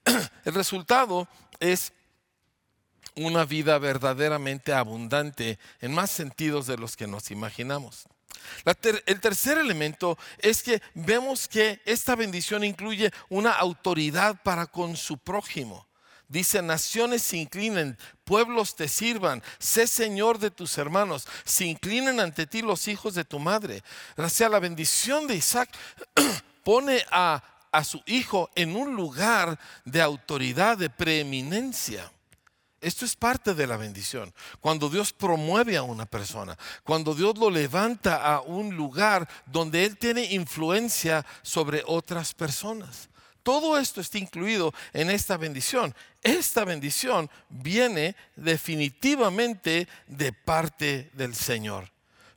El 0.45 0.55
resultado 0.55 1.27
es 1.59 1.93
una 3.17 3.45
vida 3.45 3.77
verdaderamente 3.79 4.73
abundante 4.73 5.59
en 5.81 5.93
más 5.93 6.13
sentidos 6.13 6.69
de 6.69 6.77
los 6.77 6.97
que 6.97 7.09
nos 7.09 7.33
imaginamos 7.33 8.07
el 9.07 9.21
tercer 9.21 9.59
elemento 9.59 10.19
es 10.39 10.63
que 10.63 10.83
vemos 10.95 11.49
que 11.49 11.81
esta 11.85 12.15
bendición 12.17 12.65
incluye 12.65 13.11
una 13.29 13.53
autoridad 13.53 14.43
para 14.43 14.67
con 14.67 14.97
su 14.97 15.19
prójimo. 15.19 15.87
Dice, 16.31 16.63
naciones 16.63 17.23
se 17.23 17.39
inclinen, 17.39 17.99
pueblos 18.23 18.77
te 18.77 18.87
sirvan, 18.87 19.43
sé 19.59 19.89
Señor 19.89 20.39
de 20.39 20.53
tus 20.53 20.79
hermanos, 20.79 21.27
se 21.45 21.65
inclinen 21.65 22.21
ante 22.21 22.47
ti 22.47 22.63
los 22.63 22.87
hijos 22.87 23.15
de 23.15 23.25
tu 23.25 23.41
madre. 23.41 23.83
O 24.17 24.29
sea, 24.29 24.49
la 24.49 24.61
bendición 24.61 25.27
de 25.27 25.35
Isaac 25.35 25.69
pone 26.65 27.05
a, 27.11 27.43
a 27.73 27.83
su 27.83 28.01
hijo 28.07 28.49
en 28.55 28.77
un 28.77 28.95
lugar 28.95 29.59
de 29.85 30.01
autoridad, 30.01 30.79
de 30.79 30.89
preeminencia. 30.89 32.13
Esto 32.81 33.05
es 33.05 33.15
parte 33.15 33.55
de 33.55 33.67
la 33.67 33.77
bendición. 33.77 34.33
Cuando 34.61 34.89
Dios 34.89 35.13
promueve 35.13 35.77
a 35.77 35.83
una 35.83 36.07
persona, 36.07 36.57
cuando 36.83 37.15
Dios 37.15 37.37
lo 37.37 37.51
levanta 37.51 38.35
a 38.35 38.41
un 38.41 38.75
lugar 38.75 39.29
donde 39.47 39.85
Él 39.85 39.99
tiene 39.99 40.33
influencia 40.33 41.27
sobre 41.43 41.83
otras 41.87 42.33
personas. 42.33 43.11
Todo 43.43 43.79
esto 43.79 44.01
está 44.01 44.19
incluido 44.19 44.73
en 44.93 45.11
esta 45.11 45.37
bendición. 45.37 45.95
Esta 46.23 46.65
bendición 46.65 47.31
viene 47.49 48.17
definitivamente 48.37 49.89
de 50.07 50.33
parte 50.33 51.11
del 51.15 51.35
Señor. 51.35 51.91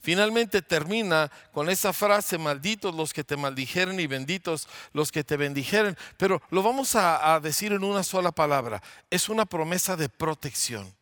Finalmente 0.03 0.62
termina 0.62 1.31
con 1.53 1.69
esa 1.69 1.93
frase, 1.93 2.38
malditos 2.38 2.93
los 2.93 3.13
que 3.13 3.24
te 3.24 3.38
maldijeren 3.38 4.01
y 4.01 4.05
benditos 4.05 4.67
los 4.91 5.13
que 5.13 5.24
te 5.24 5.38
bendijeren. 5.38 5.98
Pero 6.17 6.41
lo 6.50 6.62
vamos 6.62 6.98
a, 6.98 7.39
decir 7.39 7.72
en 7.72 7.86
una 7.86 8.03
sola 8.03 8.33
palabra. 8.33 8.83
Es 9.10 9.29
una 9.29 9.45
promesa 9.45 9.95
de 9.95 10.10
protección. 10.10 10.93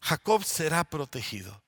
Jacob 0.00 0.42
será 0.42 0.84
protegido. 0.84 1.60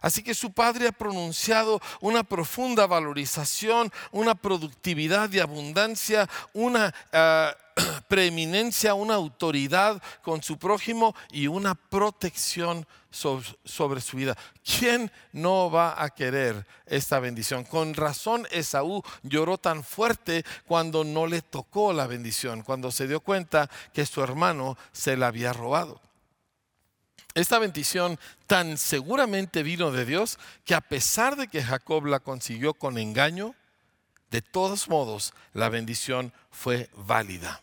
Así 0.00 0.22
que 0.22 0.34
su 0.34 0.52
padre 0.52 0.88
ha 0.88 0.92
pronunciado 0.92 1.80
una 2.00 2.24
profunda 2.24 2.86
valorización, 2.86 3.92
una 4.12 4.34
productividad 4.34 5.32
y 5.32 5.40
abundancia, 5.40 6.28
una 6.52 6.94
ah, 7.12 7.54
preeminencia, 8.08 8.94
una 8.94 9.14
autoridad 9.14 10.02
con 10.22 10.42
su 10.42 10.58
prójimo 10.58 11.14
y 11.30 11.46
una 11.46 11.74
protección 11.74 12.86
sobre, 13.10 14.00
su 14.00 14.16
vida. 14.16 14.36
¿Quién 14.64 15.10
no 15.32 15.70
va 15.70 16.00
a 16.02 16.10
querer 16.10 16.66
esta 16.86 17.18
bendición? 17.18 17.64
Con 17.64 17.94
razón 17.94 18.46
Esaú 18.50 19.02
lloró 19.22 19.58
tan 19.58 19.82
fuerte 19.82 20.44
cuando 20.66 21.04
no 21.04 21.26
le 21.26 21.42
tocó 21.42 21.92
la 21.92 22.06
bendición, 22.06 22.62
cuando 22.62 22.90
se 22.92 23.08
dio 23.08 23.20
cuenta 23.20 23.68
que 23.92 24.06
su 24.06 24.22
hermano 24.22 24.78
se 24.92 25.16
la 25.16 25.28
había 25.28 25.52
robado. 25.52 26.00
Esta 27.34 27.58
bendición 27.58 28.18
tan 28.46 28.76
seguramente 28.76 29.62
vino 29.62 29.92
de 29.92 30.04
Dios 30.04 30.38
que 30.64 30.74
a 30.74 30.80
pesar 30.80 31.36
de 31.36 31.48
que 31.48 31.62
Jacob 31.62 32.06
la 32.06 32.20
consiguió 32.20 32.74
con 32.74 32.98
engaño, 32.98 33.54
de 34.30 34.42
todos 34.42 34.88
modos 34.88 35.32
la 35.52 35.68
bendición 35.68 36.32
fue 36.50 36.90
válida. 36.94 37.62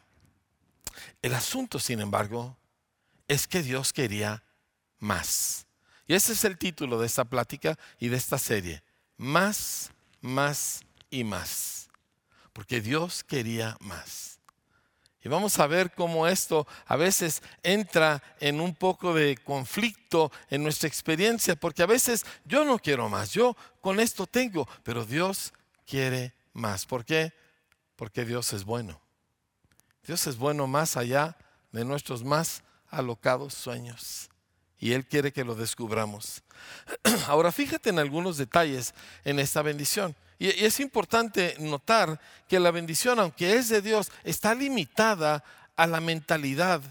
El 1.21 1.33
asunto, 1.33 1.79
sin 1.79 2.00
embargo, 2.00 2.57
es 3.27 3.47
que 3.47 3.62
Dios 3.62 3.91
quería 3.91 4.43
más. 5.00 5.65
Y 6.07 6.13
ese 6.13 6.33
es 6.33 6.45
el 6.45 6.57
título 6.57 7.00
de 7.00 7.07
esta 7.07 7.25
plática 7.25 7.77
y 8.00 8.07
de 8.07 8.17
esta 8.17 8.38
serie. 8.38 8.81
Más, 9.17 9.91
más 10.21 10.81
y 11.09 11.24
más. 11.24 11.89
Porque 12.53 12.79
Dios 12.79 13.24
quería 13.24 13.75
más. 13.81 14.37
Y 15.27 15.29
vamos 15.29 15.60
a 15.60 15.67
ver 15.67 15.91
cómo 15.91 16.25
esto 16.25 16.65
a 16.86 16.96
veces 16.96 17.43
entra 17.62 18.24
en 18.39 18.62
un 18.62 18.74
poco 18.74 19.13
de 19.13 19.36
conflicto 19.36 20.31
en 20.50 20.63
nuestra 20.63 20.88
experiencia, 20.88 21.57
porque 21.57 21.84
a 21.84 21.86
veces 21.86 22.25
yo 22.46 22.63
no 22.63 22.79
quiero 22.79 23.10
más, 23.10 23.34
yo 23.34 23.57
con 23.81 24.00
esto 24.00 24.25
tengo, 24.25 24.65
pero 24.84 25.03
Dios 25.03 25.51
quiere 25.86 26.34
más. 26.53 26.86
¿Por 26.86 27.03
qué? 27.03 27.34
Porque 27.98 28.24
Dios 28.24 28.53
es 28.53 28.63
bueno. 28.63 29.01
Dios 30.05 30.27
es 30.27 30.38
bueno 30.38 30.65
más 30.65 30.96
allá 30.96 31.36
de 31.74 31.84
nuestros 31.84 32.24
más 32.24 32.63
alocados 32.88 33.53
sueños. 33.53 34.29
Y 34.79 34.93
Él 34.93 35.05
quiere 35.05 35.31
que 35.31 35.43
lo 35.43 35.55
descubramos. 35.55 36.43
Ahora 37.27 37.51
fíjate 37.51 37.89
en 37.89 38.00
algunos 38.00 38.38
detalles 38.38 38.93
en 39.24 39.39
esta 39.39 39.62
bendición. 39.62 40.15
Y 40.39 40.50
es 40.63 40.79
importante 40.79 41.55
notar 41.60 42.19
que 42.48 42.60
la 42.60 42.72
bendición, 42.72 43.19
aunque 43.19 43.55
es 43.55 43.69
de 43.69 43.81
Dios, 43.81 44.12
está 44.24 44.53
limitada 44.53 45.43
a 45.75 45.88
la 45.88 46.00
mentalidad 46.00 46.81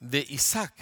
de 0.00 0.26
Isaac. 0.28 0.72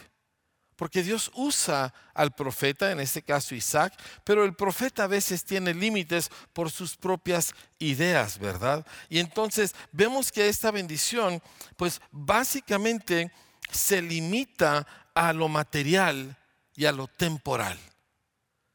Porque 0.77 1.03
Dios 1.03 1.31
usa 1.35 1.95
al 2.15 2.35
profeta, 2.35 2.91
en 2.91 2.99
este 2.99 3.23
caso 3.23 3.55
Isaac, 3.55 3.93
pero 4.25 4.45
el 4.45 4.55
profeta 4.55 5.05
a 5.05 5.09
veces 5.09 5.45
tiene 5.45 5.73
límites 5.73 6.31
por 6.53 6.71
sus 6.71 6.97
propias 6.97 7.55
ideas, 7.79 8.39
¿verdad? 8.39 8.85
Y 9.09 9.21
entonces 9.21 9.75
vemos 9.93 10.33
que 10.33 10.49
esta 10.49 10.73
bendición, 10.73 11.41
pues 11.77 12.01
básicamente 12.11 13.31
se 13.71 14.03
limita 14.03 14.87
a 15.15 15.33
lo 15.33 15.49
material 15.49 16.37
y 16.75 16.87
a 16.87 16.93
lo 16.93 17.07
temporal. 17.07 17.79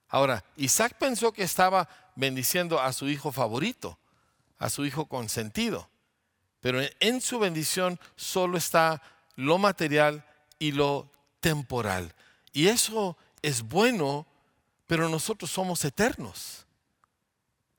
Ahora, 0.08 0.44
Isaac 0.56 0.96
pensó 1.00 1.32
que 1.32 1.44
estaba 1.44 1.88
bendiciendo 2.15 2.79
a 2.79 2.91
su 2.94 3.08
hijo 3.10 3.32
favorito, 3.32 4.00
a 4.58 4.70
su 4.70 4.86
hijo 4.86 5.06
consentido, 5.06 5.89
pero 6.60 6.82
en 7.00 7.22
su 7.22 7.39
bendición 7.39 8.00
solo 8.15 8.58
está 8.58 9.01
lo 9.36 9.58
material 9.58 10.25
y 10.58 10.72
lo 10.72 11.10
temporal. 11.39 12.13
Y 12.51 12.68
eso 12.68 13.18
es 13.41 13.62
bueno, 13.62 14.27
pero 14.88 15.08
nosotros 15.08 15.51
somos 15.51 15.86
eternos. 15.86 16.65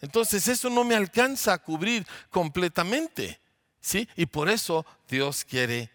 Entonces 0.00 0.48
eso 0.48 0.70
no 0.70 0.84
me 0.84 0.94
alcanza 0.94 1.52
a 1.52 1.58
cubrir 1.58 2.06
completamente. 2.30 3.40
¿sí? 3.80 4.08
Y 4.16 4.26
por 4.26 4.48
eso 4.48 4.86
Dios 5.08 5.44
quiere 5.44 5.90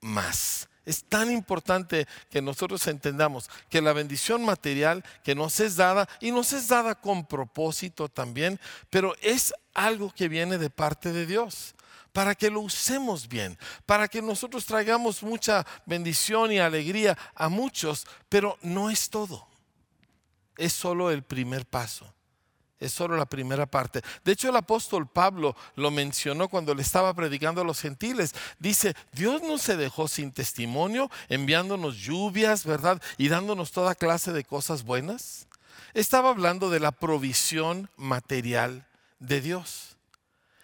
más. 0.00 0.68
Es 0.90 1.04
tan 1.04 1.30
importante 1.30 2.08
que 2.30 2.42
nosotros 2.42 2.84
entendamos 2.88 3.48
que 3.68 3.80
la 3.80 3.92
bendición 3.92 4.44
material 4.44 5.04
que 5.22 5.36
nos 5.36 5.60
es 5.60 5.76
dada, 5.76 6.08
y 6.18 6.32
nos 6.32 6.52
es 6.52 6.66
dada 6.66 6.96
con 6.96 7.26
propósito 7.26 8.08
también, 8.08 8.58
pero 8.90 9.14
es 9.22 9.54
algo 9.72 10.12
que 10.12 10.26
viene 10.26 10.58
de 10.58 10.68
parte 10.68 11.12
de 11.12 11.26
Dios 11.26 11.76
para 12.12 12.34
que 12.34 12.50
lo 12.50 12.58
usemos 12.58 13.28
bien, 13.28 13.56
para 13.86 14.08
que 14.08 14.20
nosotros 14.20 14.66
traigamos 14.66 15.22
mucha 15.22 15.64
bendición 15.86 16.50
y 16.50 16.58
alegría 16.58 17.16
a 17.36 17.48
muchos, 17.48 18.04
pero 18.28 18.58
no 18.60 18.90
es 18.90 19.10
todo. 19.10 19.46
Es 20.56 20.72
solo 20.72 21.12
el 21.12 21.22
primer 21.22 21.66
paso. 21.66 22.12
Es 22.80 22.92
solo 22.92 23.14
la 23.16 23.26
primera 23.26 23.66
parte. 23.66 24.00
De 24.24 24.32
hecho, 24.32 24.48
el 24.48 24.56
apóstol 24.56 25.06
Pablo 25.06 25.54
lo 25.76 25.90
mencionó 25.90 26.48
cuando 26.48 26.74
le 26.74 26.80
estaba 26.80 27.12
predicando 27.12 27.60
a 27.60 27.64
los 27.64 27.80
gentiles. 27.80 28.34
Dice, 28.58 28.96
Dios 29.12 29.42
no 29.42 29.58
se 29.58 29.76
dejó 29.76 30.08
sin 30.08 30.32
testimonio, 30.32 31.10
enviándonos 31.28 31.98
lluvias, 31.98 32.64
¿verdad? 32.64 33.00
Y 33.18 33.28
dándonos 33.28 33.70
toda 33.70 33.94
clase 33.94 34.32
de 34.32 34.44
cosas 34.44 34.82
buenas. 34.82 35.46
Estaba 35.92 36.30
hablando 36.30 36.70
de 36.70 36.80
la 36.80 36.92
provisión 36.92 37.90
material 37.96 38.86
de 39.18 39.42
Dios. 39.42 39.98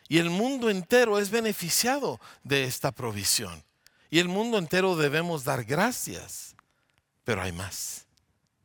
Y 0.08 0.18
el 0.18 0.30
mundo 0.30 0.70
entero 0.70 1.18
es 1.18 1.30
beneficiado 1.30 2.18
de 2.44 2.64
esta 2.64 2.92
provisión. 2.92 3.62
Y 4.08 4.20
el 4.20 4.28
mundo 4.28 4.56
entero 4.56 4.96
debemos 4.96 5.44
dar 5.44 5.64
gracias. 5.64 6.54
Pero 7.24 7.42
hay 7.42 7.52
más. 7.52 8.06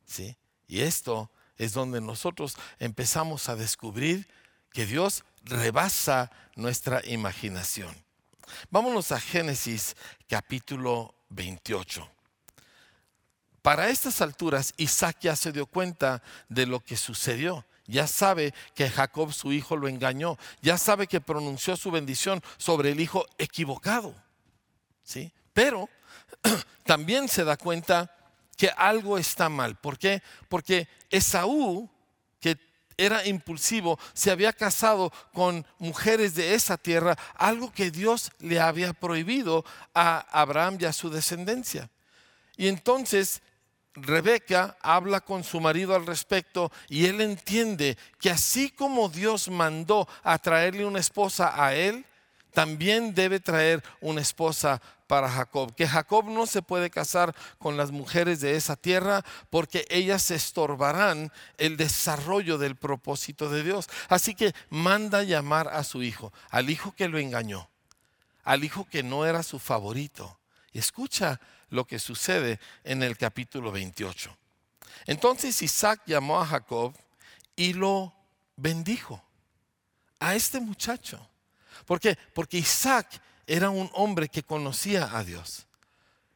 ¿Sí? 0.06 0.36
Y 0.68 0.80
esto 0.80 1.30
es 1.58 1.72
donde 1.72 2.00
nosotros 2.00 2.56
empezamos 2.78 3.48
a 3.48 3.56
descubrir 3.56 4.28
que 4.72 4.86
Dios 4.86 5.24
rebasa 5.44 6.30
nuestra 6.56 7.02
imaginación. 7.06 7.94
Vámonos 8.70 9.12
a 9.12 9.20
Génesis 9.20 9.96
capítulo 10.28 11.14
28. 11.30 12.08
Para 13.62 13.90
estas 13.90 14.20
alturas, 14.20 14.74
Isaac 14.76 15.18
ya 15.20 15.36
se 15.36 15.52
dio 15.52 15.66
cuenta 15.66 16.22
de 16.48 16.66
lo 16.66 16.80
que 16.80 16.96
sucedió 16.96 17.64
ya 17.86 18.06
sabe 18.06 18.54
que 18.74 18.88
Jacob 18.88 19.32
su 19.32 19.52
hijo 19.52 19.76
lo 19.76 19.88
engañó, 19.88 20.38
ya 20.60 20.78
sabe 20.78 21.06
que 21.06 21.20
pronunció 21.20 21.76
su 21.76 21.90
bendición 21.90 22.42
sobre 22.56 22.90
el 22.90 23.00
hijo 23.00 23.26
equivocado. 23.38 24.14
¿Sí? 25.02 25.32
Pero 25.52 25.88
también 26.84 27.28
se 27.28 27.44
da 27.44 27.56
cuenta 27.56 28.14
que 28.62 28.70
algo 28.76 29.18
está 29.18 29.48
mal. 29.48 29.74
¿Por 29.74 29.98
qué? 29.98 30.22
Porque 30.48 30.86
Esaú, 31.10 31.90
que 32.38 32.56
era 32.96 33.26
impulsivo, 33.26 33.98
se 34.14 34.30
había 34.30 34.52
casado 34.52 35.12
con 35.32 35.66
mujeres 35.80 36.36
de 36.36 36.54
esa 36.54 36.76
tierra, 36.76 37.18
algo 37.34 37.72
que 37.72 37.90
Dios 37.90 38.30
le 38.38 38.60
había 38.60 38.92
prohibido 38.92 39.64
a 39.94 40.20
Abraham 40.30 40.78
y 40.78 40.84
a 40.84 40.92
su 40.92 41.10
descendencia. 41.10 41.90
Y 42.56 42.68
entonces 42.68 43.42
Rebeca 43.94 44.76
habla 44.80 45.20
con 45.22 45.42
su 45.42 45.60
marido 45.60 45.96
al 45.96 46.06
respecto 46.06 46.70
y 46.88 47.06
él 47.06 47.20
entiende 47.20 47.98
que 48.20 48.30
así 48.30 48.70
como 48.70 49.08
Dios 49.08 49.48
mandó 49.48 50.06
a 50.22 50.38
traerle 50.38 50.86
una 50.86 51.00
esposa 51.00 51.52
a 51.60 51.74
él, 51.74 52.06
también 52.52 53.14
debe 53.14 53.40
traer 53.40 53.82
una 54.00 54.20
esposa 54.20 54.80
para 55.06 55.28
Jacob. 55.28 55.74
Que 55.74 55.86
Jacob 55.86 56.24
no 56.26 56.46
se 56.46 56.62
puede 56.62 56.90
casar 56.90 57.34
con 57.58 57.76
las 57.76 57.90
mujeres 57.90 58.40
de 58.40 58.56
esa 58.56 58.76
tierra 58.76 59.24
porque 59.50 59.86
ellas 59.90 60.30
estorbarán 60.30 61.32
el 61.58 61.76
desarrollo 61.76 62.58
del 62.58 62.76
propósito 62.76 63.50
de 63.50 63.62
Dios. 63.62 63.88
Así 64.08 64.34
que 64.34 64.54
manda 64.70 65.22
llamar 65.22 65.68
a 65.68 65.84
su 65.84 66.02
hijo, 66.02 66.32
al 66.50 66.70
hijo 66.70 66.92
que 66.92 67.08
lo 67.08 67.18
engañó, 67.18 67.68
al 68.44 68.64
hijo 68.64 68.86
que 68.90 69.02
no 69.02 69.26
era 69.26 69.42
su 69.42 69.58
favorito. 69.58 70.38
Escucha 70.72 71.40
lo 71.68 71.86
que 71.86 71.98
sucede 71.98 72.58
en 72.84 73.02
el 73.02 73.18
capítulo 73.18 73.72
28. 73.72 74.34
Entonces 75.06 75.60
Isaac 75.62 76.02
llamó 76.06 76.40
a 76.40 76.46
Jacob 76.46 76.94
y 77.56 77.72
lo 77.72 78.14
bendijo 78.56 79.22
a 80.20 80.34
este 80.34 80.60
muchacho. 80.60 81.28
¿Por 81.86 82.00
qué? 82.00 82.16
Porque 82.34 82.58
Isaac 82.58 83.20
era 83.46 83.70
un 83.70 83.90
hombre 83.94 84.28
que 84.28 84.42
conocía 84.42 85.16
a 85.16 85.24
Dios. 85.24 85.66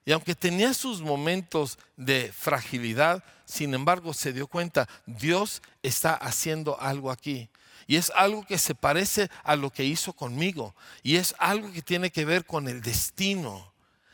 Y 0.05 0.13
aunque 0.13 0.35
tenía 0.35 0.73
sus 0.73 1.01
momentos 1.01 1.79
de 1.97 2.33
fragilidad, 2.33 3.25
sin 3.45 3.75
embargo 3.75 4.15
se 4.15 4.33
dio 4.33 4.47
cuenta, 4.47 4.89
Dios 5.05 5.63
está 5.83 6.15
haciendo 6.15 6.81
algo 6.81 7.11
aquí. 7.11 7.49
Y 7.89 7.97
es 7.97 8.13
algo 8.15 8.45
que 8.47 8.59
se 8.59 8.75
parece 8.75 9.31
a 9.43 9.57
lo 9.57 9.71
que 9.71 9.85
hizo 9.85 10.13
conmigo. 10.13 10.75
Y 11.03 11.17
es 11.17 11.35
algo 11.39 11.73
que 11.73 11.83
tiene 11.83 12.11
que 12.11 12.25
ver 12.25 12.45
con 12.45 12.69
el 12.69 12.83
destino. 12.83 13.73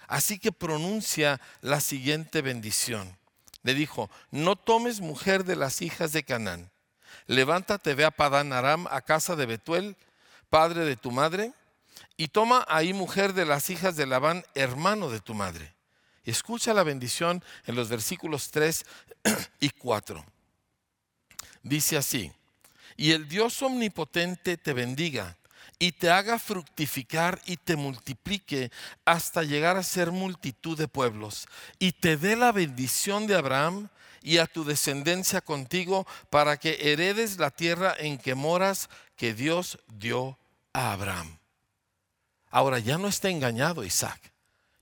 Así 0.08 0.38
que 0.38 0.52
pronuncia 0.52 1.40
la 1.60 1.80
siguiente 1.80 2.42
bendición. 2.42 3.16
Le 3.62 3.74
dijo, 3.74 4.10
no 4.30 4.56
tomes 4.56 5.00
mujer 5.00 5.44
de 5.44 5.56
las 5.56 5.82
hijas 5.82 6.12
de 6.12 6.24
Canaán. 6.24 6.70
Levántate, 7.26 7.94
ve 7.94 8.04
a 8.04 8.10
Padán 8.10 8.52
Aram, 8.52 8.86
a 8.90 9.00
casa 9.02 9.36
de 9.36 9.46
Betuel, 9.46 9.96
padre 10.52 10.84
de 10.84 10.96
tu 10.96 11.10
madre, 11.10 11.54
y 12.18 12.28
toma 12.28 12.66
ahí 12.68 12.92
mujer 12.92 13.32
de 13.32 13.46
las 13.46 13.70
hijas 13.70 13.96
de 13.96 14.04
Labán, 14.04 14.44
hermano 14.54 15.08
de 15.08 15.18
tu 15.18 15.32
madre. 15.32 15.72
escucha 16.24 16.74
la 16.74 16.82
bendición 16.82 17.42
en 17.64 17.74
los 17.74 17.88
versículos 17.88 18.50
3 18.50 18.84
y 19.60 19.70
4. 19.70 20.22
Dice 21.62 21.96
así, 21.96 22.30
y 22.98 23.12
el 23.12 23.30
Dios 23.30 23.62
omnipotente 23.62 24.58
te 24.58 24.74
bendiga 24.74 25.38
y 25.78 25.92
te 25.92 26.10
haga 26.10 26.38
fructificar 26.38 27.40
y 27.46 27.56
te 27.56 27.76
multiplique 27.76 28.70
hasta 29.06 29.44
llegar 29.44 29.78
a 29.78 29.82
ser 29.82 30.12
multitud 30.12 30.76
de 30.76 30.86
pueblos, 30.86 31.48
y 31.78 31.92
te 31.92 32.18
dé 32.18 32.36
la 32.36 32.52
bendición 32.52 33.26
de 33.26 33.36
Abraham 33.36 33.88
y 34.20 34.36
a 34.36 34.46
tu 34.46 34.64
descendencia 34.64 35.40
contigo, 35.40 36.06
para 36.28 36.58
que 36.58 36.92
heredes 36.92 37.38
la 37.38 37.50
tierra 37.50 37.94
en 37.98 38.18
que 38.18 38.34
moras, 38.34 38.90
que 39.16 39.32
Dios 39.32 39.78
dio 39.88 40.36
a 40.72 40.92
Abraham. 40.92 41.38
Ahora 42.50 42.78
ya 42.78 42.98
no 42.98 43.08
está 43.08 43.30
engañado 43.30 43.84
Isaac, 43.84 44.32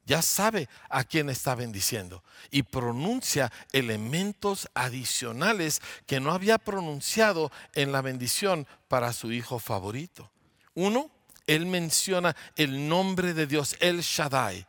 ya 0.04 0.22
sabe 0.22 0.68
a 0.88 1.04
quién 1.04 1.30
está 1.30 1.54
bendiciendo 1.54 2.24
y 2.50 2.64
pronuncia 2.64 3.52
elementos 3.70 4.68
adicionales 4.74 5.80
que 6.06 6.18
no 6.18 6.32
había 6.32 6.58
pronunciado 6.58 7.52
en 7.74 7.92
la 7.92 8.02
bendición 8.02 8.66
para 8.88 9.12
su 9.12 9.30
hijo 9.30 9.60
favorito. 9.60 10.32
Uno, 10.74 11.10
él 11.46 11.66
menciona 11.66 12.34
el 12.56 12.88
nombre 12.88 13.34
de 13.34 13.46
Dios, 13.46 13.76
el 13.80 14.00
Shaddai. 14.00 14.66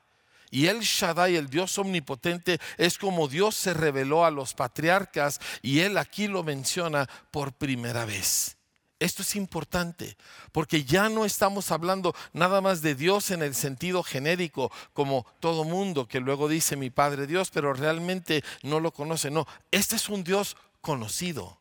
Y 0.52 0.68
el 0.68 0.82
Shaddai, 0.82 1.38
el 1.38 1.50
Dios 1.50 1.78
omnipotente, 1.78 2.60
es 2.78 2.98
como 2.98 3.28
Dios 3.28 3.56
se 3.56 3.74
reveló 3.74 4.26
a 4.26 4.32
los 4.32 4.54
patriarcas 4.54 5.40
y 5.62 5.80
él 5.80 5.98
aquí 5.98 6.28
lo 6.28 6.44
menciona 6.44 7.10
por 7.32 7.54
primera 7.54 8.06
vez. 8.06 8.58
Esto 9.02 9.24
es 9.24 9.36
importante 9.36 10.16
porque 10.52 10.84
ya 10.84 11.10
no 11.10 11.26
estamos 11.26 11.72
hablando 11.72 12.14
nada 12.34 12.62
más 12.62 12.84
de 12.84 12.94
Dios 12.94 13.32
en 13.32 13.42
el 13.42 13.56
sentido 13.56 14.04
genérico, 14.04 14.72
como 14.94 15.26
todo 15.40 15.64
mundo 15.64 16.08
que 16.08 16.20
luego 16.20 16.48
dice 16.48 16.76
mi 16.76 16.92
Padre 16.92 17.26
Dios, 17.26 17.50
pero 17.50 17.74
realmente 17.74 18.44
no 18.62 18.80
lo 18.80 18.94
conoce. 18.94 19.32
No, 19.32 19.48
este 19.72 19.96
es 19.96 20.08
un 20.08 20.24
Dios 20.24 20.56
conocido. 20.82 21.58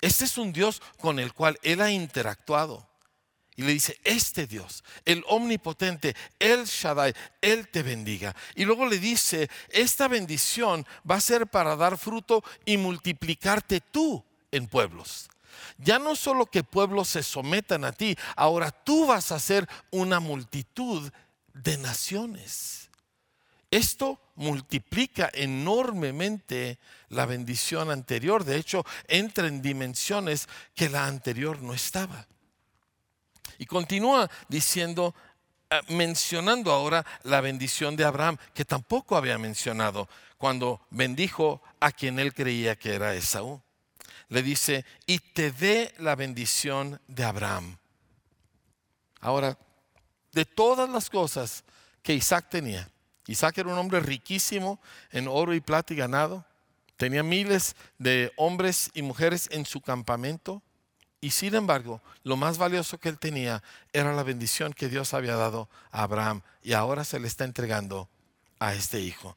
Este 0.00 0.24
es 0.24 0.38
un 0.38 0.52
Dios 0.52 0.82
con 0.98 1.20
el 1.20 1.32
cual 1.32 1.56
Él 1.62 1.80
ha 1.80 1.92
interactuado. 1.92 2.84
Y 3.54 3.62
le 3.62 3.72
dice, 3.72 4.00
este 4.02 4.48
Dios, 4.48 4.82
el 5.04 5.22
omnipotente, 5.28 6.16
el 6.40 6.64
Shaddai, 6.64 7.14
Él 7.42 7.68
te 7.68 7.84
bendiga. 7.84 8.34
Y 8.56 8.64
luego 8.64 8.86
le 8.86 8.98
dice, 8.98 9.48
esta 9.70 10.08
bendición 10.08 10.84
va 11.08 11.14
a 11.14 11.20
ser 11.20 11.46
para 11.46 11.76
dar 11.76 11.96
fruto 11.96 12.42
y 12.64 12.76
multiplicarte 12.76 13.80
tú 13.80 14.24
en 14.50 14.66
pueblos. 14.66 15.28
Ya 15.78 15.98
no 15.98 16.16
solo 16.16 16.46
que 16.46 16.64
pueblos 16.64 17.08
se 17.08 17.22
sometan 17.22 17.84
a 17.84 17.92
ti, 17.92 18.16
ahora 18.34 18.70
tú 18.70 19.06
vas 19.06 19.32
a 19.32 19.38
ser 19.38 19.68
una 19.90 20.20
multitud 20.20 21.10
de 21.52 21.78
naciones. 21.78 22.90
Esto 23.70 24.20
multiplica 24.36 25.30
enormemente 25.32 26.78
la 27.08 27.26
bendición 27.26 27.90
anterior. 27.90 28.44
De 28.44 28.56
hecho, 28.56 28.84
entra 29.08 29.48
en 29.48 29.60
dimensiones 29.60 30.48
que 30.74 30.88
la 30.88 31.06
anterior 31.06 31.60
no 31.62 31.74
estaba. 31.74 32.26
Y 33.58 33.66
continúa 33.66 34.30
diciendo 34.48 35.14
eh, 35.68 35.80
mencionando 35.88 36.70
ahora 36.70 37.04
la 37.24 37.40
bendición 37.40 37.96
de 37.96 38.04
Abraham, 38.04 38.36
que 38.54 38.64
tampoco 38.64 39.16
había 39.16 39.36
mencionado 39.36 40.08
cuando 40.38 40.80
bendijo 40.90 41.60
a 41.80 41.90
quien 41.90 42.18
él 42.20 42.34
creía 42.34 42.76
que 42.76 42.94
era 42.94 43.14
Esaú. 43.14 43.60
Le 44.28 44.42
dice, 44.42 44.84
y 45.06 45.18
te 45.18 45.52
dé 45.52 45.94
la 45.98 46.16
bendición 46.16 47.00
de 47.06 47.24
Abraham. 47.24 47.78
Ahora, 49.20 49.56
de 50.32 50.44
todas 50.44 50.88
las 50.90 51.08
cosas 51.08 51.64
que 52.02 52.14
Isaac 52.14 52.48
tenía, 52.50 52.88
Isaac 53.26 53.58
era 53.58 53.70
un 53.70 53.78
hombre 53.78 54.00
riquísimo 54.00 54.80
en 55.10 55.28
oro 55.28 55.54
y 55.54 55.60
plata 55.60 55.94
y 55.94 55.96
ganado, 55.96 56.44
tenía 56.96 57.22
miles 57.22 57.76
de 57.98 58.32
hombres 58.36 58.90
y 58.94 59.02
mujeres 59.02 59.48
en 59.52 59.66
su 59.66 59.80
campamento, 59.80 60.62
y 61.20 61.30
sin 61.30 61.54
embargo, 61.54 62.02
lo 62.22 62.36
más 62.36 62.58
valioso 62.58 62.98
que 62.98 63.08
él 63.08 63.18
tenía 63.18 63.62
era 63.92 64.12
la 64.12 64.22
bendición 64.22 64.72
que 64.72 64.88
Dios 64.88 65.14
había 65.14 65.34
dado 65.34 65.68
a 65.90 66.02
Abraham 66.02 66.42
y 66.62 66.74
ahora 66.74 67.04
se 67.04 67.18
le 67.18 67.26
está 67.26 67.44
entregando 67.44 68.08
a 68.58 68.74
este 68.74 69.00
hijo. 69.00 69.36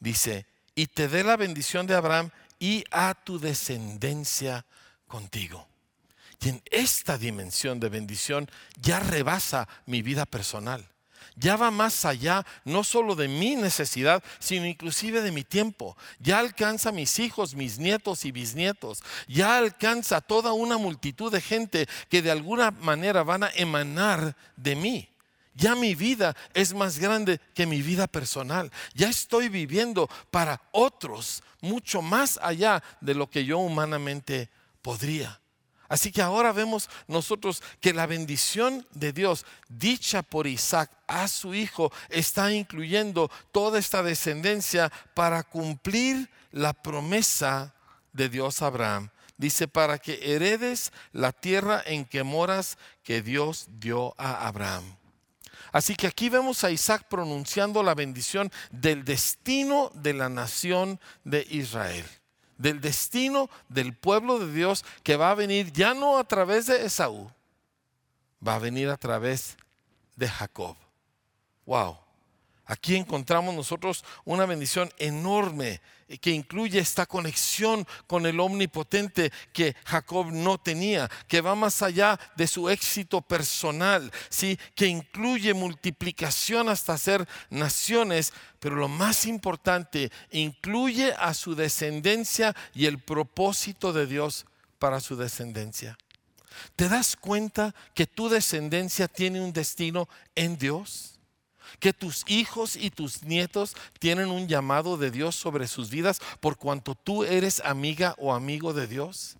Dice, 0.00 0.46
y 0.74 0.86
te 0.86 1.06
dé 1.06 1.24
la 1.24 1.36
bendición 1.36 1.86
de 1.86 1.94
Abraham 1.94 2.30
y 2.58 2.84
a 2.90 3.14
tu 3.14 3.38
descendencia 3.38 4.64
contigo. 5.06 5.66
Y 6.40 6.50
en 6.50 6.62
esta 6.70 7.18
dimensión 7.18 7.80
de 7.80 7.88
bendición 7.88 8.48
ya 8.80 9.00
rebasa 9.00 9.68
mi 9.86 10.02
vida 10.02 10.24
personal 10.26 10.88
ya 11.38 11.56
va 11.56 11.70
más 11.70 12.04
allá, 12.04 12.44
no 12.64 12.84
solo 12.84 13.14
de 13.14 13.28
mi 13.28 13.56
necesidad, 13.56 14.22
sino 14.38 14.66
inclusive 14.66 15.22
de 15.22 15.32
mi 15.32 15.44
tiempo. 15.44 15.96
Ya 16.18 16.38
alcanza 16.38 16.88
a 16.88 16.92
mis 16.92 17.18
hijos, 17.18 17.54
mis 17.54 17.78
nietos 17.78 18.24
y 18.24 18.32
bisnietos. 18.32 19.02
Ya 19.28 19.56
alcanza 19.56 20.20
toda 20.20 20.52
una 20.52 20.78
multitud 20.78 21.30
de 21.30 21.40
gente 21.40 21.88
que 22.08 22.22
de 22.22 22.30
alguna 22.30 22.70
manera 22.70 23.22
van 23.22 23.44
a 23.44 23.50
emanar 23.54 24.36
de 24.56 24.76
mí. 24.76 25.07
Ya 25.58 25.74
mi 25.74 25.96
vida 25.96 26.36
es 26.54 26.72
más 26.72 27.00
grande 27.00 27.40
que 27.52 27.66
mi 27.66 27.82
vida 27.82 28.06
personal. 28.06 28.70
Ya 28.94 29.08
estoy 29.08 29.48
viviendo 29.48 30.08
para 30.30 30.62
otros 30.70 31.42
mucho 31.60 32.00
más 32.00 32.38
allá 32.40 32.80
de 33.00 33.14
lo 33.14 33.28
que 33.28 33.44
yo 33.44 33.58
humanamente 33.58 34.50
podría. 34.82 35.40
Así 35.88 36.12
que 36.12 36.22
ahora 36.22 36.52
vemos 36.52 36.88
nosotros 37.08 37.60
que 37.80 37.92
la 37.92 38.06
bendición 38.06 38.86
de 38.94 39.12
Dios 39.12 39.44
dicha 39.68 40.22
por 40.22 40.46
Isaac 40.46 40.92
a 41.08 41.26
su 41.26 41.52
hijo 41.54 41.90
está 42.08 42.52
incluyendo 42.52 43.28
toda 43.50 43.80
esta 43.80 44.04
descendencia 44.04 44.92
para 45.14 45.42
cumplir 45.42 46.30
la 46.52 46.72
promesa 46.72 47.74
de 48.12 48.28
Dios 48.28 48.62
Abraham. 48.62 49.10
Dice, 49.36 49.66
para 49.66 49.98
que 49.98 50.34
heredes 50.34 50.92
la 51.10 51.32
tierra 51.32 51.82
en 51.84 52.04
que 52.04 52.22
moras 52.22 52.78
que 53.02 53.22
Dios 53.22 53.66
dio 53.80 54.14
a 54.18 54.46
Abraham. 54.46 54.97
Así 55.72 55.94
que 55.94 56.06
aquí 56.06 56.28
vemos 56.28 56.64
a 56.64 56.70
Isaac 56.70 57.04
pronunciando 57.08 57.82
la 57.82 57.94
bendición 57.94 58.50
del 58.70 59.04
destino 59.04 59.90
de 59.94 60.14
la 60.14 60.28
nación 60.28 61.00
de 61.24 61.46
Israel 61.50 62.04
del 62.58 62.80
destino 62.80 63.48
del 63.68 63.94
pueblo 63.94 64.38
de 64.38 64.52
Dios 64.52 64.84
que 65.02 65.16
va 65.16 65.30
a 65.30 65.34
venir 65.34 65.72
ya 65.72 65.94
no 65.94 66.18
a 66.18 66.24
través 66.24 66.66
de 66.66 66.84
Esaú, 66.84 67.30
va 68.46 68.56
a 68.56 68.58
venir 68.58 68.88
a 68.90 68.96
través 68.96 69.56
de 70.16 70.28
Jacob. 70.28 70.76
Wow. 71.64 71.96
Aquí 72.66 72.96
encontramos 72.96 73.54
nosotros 73.54 74.04
una 74.24 74.44
bendición 74.44 74.90
enorme 74.98 75.80
que 76.16 76.30
incluye 76.30 76.78
esta 76.78 77.04
conexión 77.04 77.86
con 78.06 78.24
el 78.24 78.40
omnipotente 78.40 79.30
que 79.52 79.76
Jacob 79.84 80.32
no 80.32 80.56
tenía, 80.56 81.10
que 81.26 81.42
va 81.42 81.54
más 81.54 81.82
allá 81.82 82.18
de 82.36 82.46
su 82.46 82.70
éxito 82.70 83.20
personal, 83.20 84.10
¿sí? 84.30 84.58
que 84.74 84.86
incluye 84.86 85.52
multiplicación 85.52 86.70
hasta 86.70 86.96
ser 86.96 87.28
naciones, 87.50 88.32
pero 88.58 88.76
lo 88.76 88.88
más 88.88 89.26
importante, 89.26 90.10
incluye 90.30 91.12
a 91.18 91.34
su 91.34 91.54
descendencia 91.54 92.56
y 92.74 92.86
el 92.86 92.98
propósito 92.98 93.92
de 93.92 94.06
Dios 94.06 94.46
para 94.78 95.00
su 95.00 95.16
descendencia. 95.16 95.98
¿Te 96.74 96.88
das 96.88 97.16
cuenta 97.16 97.74
que 97.94 98.06
tu 98.06 98.28
descendencia 98.28 99.08
tiene 99.08 99.40
un 99.40 99.52
destino 99.52 100.08
en 100.34 100.58
Dios? 100.58 101.17
Que 101.78 101.92
tus 101.92 102.24
hijos 102.26 102.76
y 102.76 102.90
tus 102.90 103.22
nietos 103.22 103.74
tienen 103.98 104.30
un 104.30 104.48
llamado 104.48 104.96
de 104.96 105.10
Dios 105.10 105.36
sobre 105.36 105.68
sus 105.68 105.90
vidas 105.90 106.20
por 106.40 106.56
cuanto 106.56 106.94
tú 106.94 107.24
eres 107.24 107.60
amiga 107.64 108.14
o 108.18 108.34
amigo 108.34 108.72
de 108.72 108.86
Dios? 108.86 109.36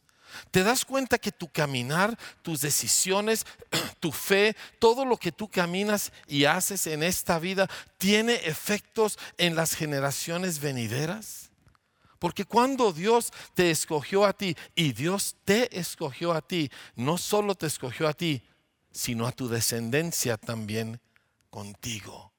¿Te 0.50 0.62
das 0.62 0.84
cuenta 0.84 1.18
que 1.18 1.32
tu 1.32 1.48
caminar, 1.48 2.18
tus 2.42 2.60
decisiones, 2.60 3.46
tu 4.00 4.12
fe, 4.12 4.56
todo 4.78 5.04
lo 5.04 5.16
que 5.16 5.32
tú 5.32 5.48
caminas 5.48 6.12
y 6.26 6.44
haces 6.44 6.86
en 6.86 7.02
esta 7.02 7.38
vida 7.38 7.68
tiene 7.96 8.34
efectos 8.34 9.18
en 9.36 9.56
las 9.56 9.74
generaciones 9.74 10.60
venideras? 10.60 11.50
Porque 12.18 12.44
cuando 12.44 12.92
Dios 12.92 13.32
te 13.54 13.70
escogió 13.70 14.24
a 14.24 14.32
ti 14.32 14.56
y 14.74 14.92
Dios 14.92 15.36
te 15.44 15.78
escogió 15.78 16.32
a 16.32 16.42
ti, 16.42 16.70
no 16.96 17.16
solo 17.16 17.54
te 17.54 17.66
escogió 17.66 18.08
a 18.08 18.12
ti, 18.12 18.42
sino 18.90 19.26
a 19.26 19.32
tu 19.32 19.48
descendencia 19.48 20.36
también 20.36 21.00
contigo. 21.50 22.32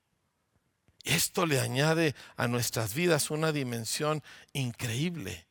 Esto 1.04 1.46
le 1.46 1.60
añade 1.60 2.16
a 2.36 2.48
nuestras 2.48 2.94
vidas 2.94 3.32
una 3.32 3.52
dimensión 3.52 4.22
increíble 4.54 5.48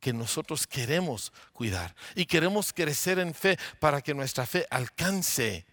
que 0.00 0.12
nosotros 0.12 0.66
queremos 0.66 1.32
cuidar 1.52 1.94
y 2.14 2.26
queremos 2.26 2.72
crecer 2.72 3.18
en 3.18 3.34
fe 3.34 3.58
para 3.80 4.00
que 4.00 4.14
nuestra 4.14 4.46
fe 4.46 4.66
alcance 4.70 5.66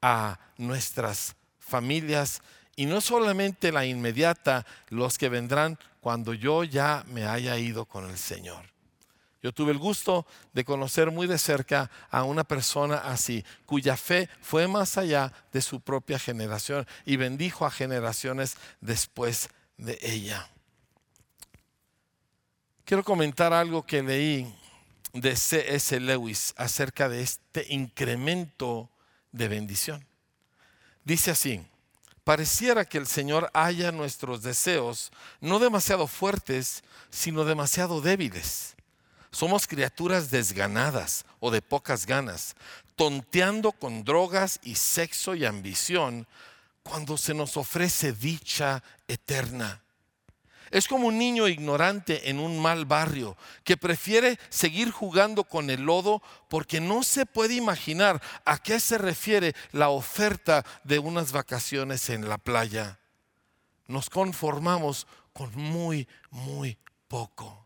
a 0.00 0.38
nuestras 0.58 1.34
familias 1.58 2.42
y 2.76 2.86
no 2.86 3.00
solamente 3.00 3.72
la 3.72 3.86
inmediata, 3.86 4.66
los 4.88 5.16
que 5.16 5.28
vendrán 5.28 5.78
cuando 6.00 6.34
yo 6.34 6.64
ya 6.64 7.04
me 7.08 7.24
haya 7.24 7.56
ido 7.56 7.86
con 7.86 8.08
el 8.10 8.18
Señor. 8.18 8.73
Yo 9.44 9.52
tuve 9.52 9.72
el 9.72 9.78
gusto 9.78 10.26
de 10.54 10.64
conocer 10.64 11.10
muy 11.10 11.26
de 11.26 11.36
cerca 11.36 11.90
a 12.10 12.24
una 12.24 12.44
persona 12.44 12.96
así, 12.96 13.44
cuya 13.66 13.94
fe 13.94 14.30
fue 14.40 14.66
más 14.68 14.96
allá 14.96 15.34
de 15.52 15.60
su 15.60 15.82
propia 15.82 16.18
generación 16.18 16.86
y 17.04 17.16
bendijo 17.16 17.66
a 17.66 17.70
generaciones 17.70 18.56
después 18.80 19.50
de 19.76 19.98
ella. 20.00 20.48
Quiero 22.86 23.04
comentar 23.04 23.52
algo 23.52 23.84
que 23.84 24.02
leí 24.02 24.50
de 25.12 25.36
C.S. 25.36 26.00
Lewis 26.00 26.54
acerca 26.56 27.10
de 27.10 27.20
este 27.20 27.66
incremento 27.68 28.88
de 29.30 29.48
bendición. 29.48 30.06
Dice 31.04 31.32
así, 31.32 31.60
pareciera 32.24 32.86
que 32.86 32.96
el 32.96 33.06
Señor 33.06 33.50
haya 33.52 33.92
nuestros 33.92 34.40
deseos 34.40 35.12
no 35.42 35.58
demasiado 35.58 36.06
fuertes, 36.06 36.82
sino 37.10 37.44
demasiado 37.44 38.00
débiles 38.00 38.73
somos 39.34 39.66
criaturas 39.66 40.30
desganadas 40.30 41.26
o 41.40 41.50
de 41.50 41.60
pocas 41.60 42.06
ganas, 42.06 42.54
tonteando 42.96 43.72
con 43.72 44.04
drogas 44.04 44.60
y 44.62 44.76
sexo 44.76 45.34
y 45.34 45.44
ambición 45.44 46.26
cuando 46.84 47.16
se 47.16 47.34
nos 47.34 47.56
ofrece 47.56 48.12
dicha 48.12 48.82
eterna. 49.08 49.82
Es 50.70 50.88
como 50.88 51.08
un 51.08 51.18
niño 51.18 51.46
ignorante 51.48 52.30
en 52.30 52.38
un 52.38 52.60
mal 52.60 52.84
barrio 52.84 53.36
que 53.64 53.76
prefiere 53.76 54.38
seguir 54.48 54.90
jugando 54.90 55.44
con 55.44 55.70
el 55.70 55.82
lodo 55.82 56.22
porque 56.48 56.80
no 56.80 57.02
se 57.02 57.26
puede 57.26 57.54
imaginar 57.54 58.22
a 58.44 58.58
qué 58.58 58.80
se 58.80 58.98
refiere 58.98 59.54
la 59.72 59.88
oferta 59.90 60.64
de 60.84 60.98
unas 60.98 61.32
vacaciones 61.32 62.08
en 62.10 62.28
la 62.28 62.38
playa. 62.38 62.98
Nos 63.86 64.10
conformamos 64.10 65.06
con 65.32 65.54
muy, 65.54 66.08
muy 66.30 66.78
poco. 67.08 67.63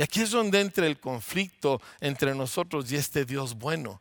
Y 0.00 0.02
aquí 0.02 0.22
es 0.22 0.30
donde 0.30 0.62
entra 0.62 0.86
el 0.86 0.98
conflicto 0.98 1.78
entre 2.00 2.34
nosotros 2.34 2.90
y 2.90 2.96
este 2.96 3.26
Dios 3.26 3.52
bueno. 3.52 4.00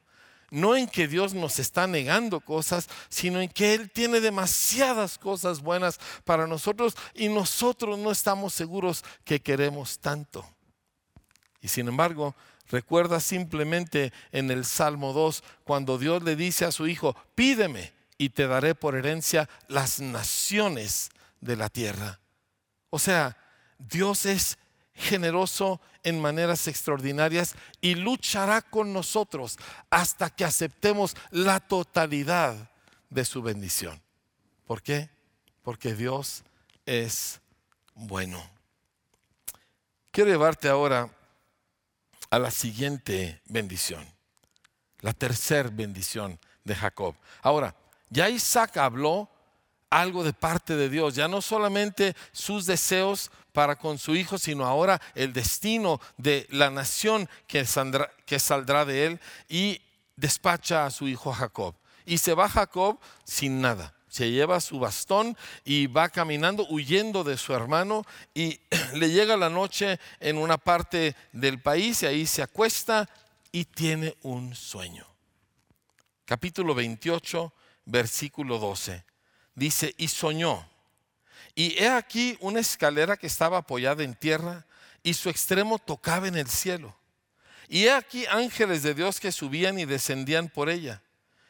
No 0.50 0.78
en 0.78 0.88
que 0.88 1.10
Dios 1.10 1.34
nos 1.34 1.60
está 1.60 1.88
negando 1.88 2.40
cosas, 2.40 2.88
sino 3.10 3.42
en 3.42 3.50
que 3.50 3.74
Él 3.74 3.92
tiene 3.92 4.22
demasiadas 4.22 5.18
cosas 5.18 5.60
buenas 5.60 6.00
para 6.24 6.48
nosotros 6.48 6.96
y 7.14 7.28
nosotros 7.28 8.00
no 8.00 8.12
estamos 8.12 8.54
seguros 8.54 9.04
que 9.26 9.42
queremos 9.42 10.00
tanto. 10.00 10.50
Y 11.60 11.68
sin 11.68 11.90
embargo, 11.90 12.34
recuerda 12.70 13.20
simplemente 13.20 14.14
en 14.32 14.52
el 14.52 14.64
Salmo 14.64 15.12
2, 15.12 15.44
cuando 15.66 15.98
Dios 15.98 16.24
le 16.24 16.38
dice 16.38 16.64
a 16.64 16.72
su 16.72 16.88
Hijo, 16.88 17.14
pídeme 17.36 17.92
y 18.18 18.30
te 18.30 18.48
daré 18.48 18.74
por 18.74 18.96
herencia 18.96 19.50
las 19.68 20.00
naciones 20.00 21.10
de 21.42 21.58
la 21.58 21.68
tierra. 21.68 22.22
O 22.90 23.00
sea, 23.00 23.36
Dios 23.78 24.26
es 24.26 24.58
generoso 25.00 25.82
en 26.04 26.22
maneras 26.22 26.68
extraordinarias 26.68 27.56
y 27.82 27.96
luchará 27.96 28.62
con 28.62 28.94
nosotros 28.94 29.58
hasta 29.90 30.30
que 30.30 30.46
aceptemos 30.46 31.16
la 31.32 31.60
totalidad 31.60 32.70
de 33.10 33.26
su 33.26 33.42
bendición. 33.42 34.02
¿Por 34.68 34.84
qué? 34.84 35.10
Porque 35.64 35.96
Dios 35.96 36.44
es 36.86 37.40
bueno. 37.96 38.44
Quiero 40.12 40.30
llevarte 40.30 40.70
ahora 40.70 41.10
a 42.30 42.40
la 42.40 42.52
siguiente 42.52 43.42
bendición, 43.46 44.06
la 45.00 45.14
tercera 45.14 45.70
bendición 45.72 46.40
de 46.64 46.76
Jacob. 46.76 47.16
Ahora, 47.42 47.76
Ya 48.10 48.30
Isaac 48.30 48.78
habló 48.78 49.30
algo 49.90 50.24
de 50.24 50.34
parte 50.34 50.76
de 50.76 50.90
Dios, 50.90 51.16
ya 51.16 51.28
no 51.28 51.42
solamente 51.42 52.16
sus 52.32 52.66
deseos 52.66 53.32
para 53.54 53.78
con 53.78 53.98
su 53.98 54.16
hijo, 54.16 54.38
sino 54.38 54.66
ahora 54.66 55.02
el 55.16 55.34
destino 55.34 56.00
de 56.18 56.48
la 56.50 56.70
nación 56.70 57.30
que 57.48 57.66
saldrá, 57.66 58.12
que 58.26 58.40
saldrá 58.40 58.86
de 58.86 59.06
él 59.06 59.20
y 59.48 59.82
despacha 60.16 60.86
a 60.86 60.92
su 60.92 61.08
hijo 61.08 61.32
Jacob. 61.32 61.76
Y 62.06 62.18
se 62.18 62.34
va 62.34 62.50
Jacob 62.50 63.00
sin 63.24 63.62
nada. 63.62 63.94
Se 64.08 64.32
lleva 64.32 64.60
su 64.60 64.80
bastón 64.80 65.38
y 65.64 65.86
va 65.86 66.10
caminando 66.10 66.66
huyendo 66.70 67.24
de 67.24 67.38
su 67.38 67.54
hermano 67.54 68.06
y 68.34 68.60
le 68.94 69.12
llega 69.12 69.38
la 69.38 69.50
noche 69.50 70.00
en 70.20 70.38
una 70.38 70.58
parte 70.58 71.16
del 71.32 71.62
país 71.62 72.02
y 72.02 72.08
ahí 72.08 72.26
se 72.26 72.42
acuesta 72.42 73.08
y 73.52 73.66
tiene 73.66 74.16
un 74.24 74.56
sueño. 74.56 75.06
Capítulo 76.26 76.76
28, 76.76 77.54
versículo 77.86 78.60
12. 78.60 79.04
Dice, 79.56 79.94
y 79.98 80.08
soñó. 80.08 80.69
Y 81.60 81.76
he 81.78 81.89
aquí 81.89 82.38
una 82.39 82.62
escalera 82.62 83.17
que 83.17 83.28
estaba 83.28 83.58
apoyada 83.58 84.02
en 84.02 84.15
tierra 84.15 84.65
y 85.04 85.13
su 85.13 85.30
extremo 85.30 85.78
tocaba 85.78 86.26
en 86.30 86.38
el 86.38 86.48
cielo. 86.48 86.95
Y 87.67 87.84
he 87.84 87.91
aquí 87.91 88.26
ángeles 88.28 88.82
de 88.82 88.93
Dios 88.93 89.19
que 89.19 89.34
subían 89.34 89.78
y 89.78 89.84
descendían 89.84 90.48
por 90.48 90.69
ella. 90.69 91.02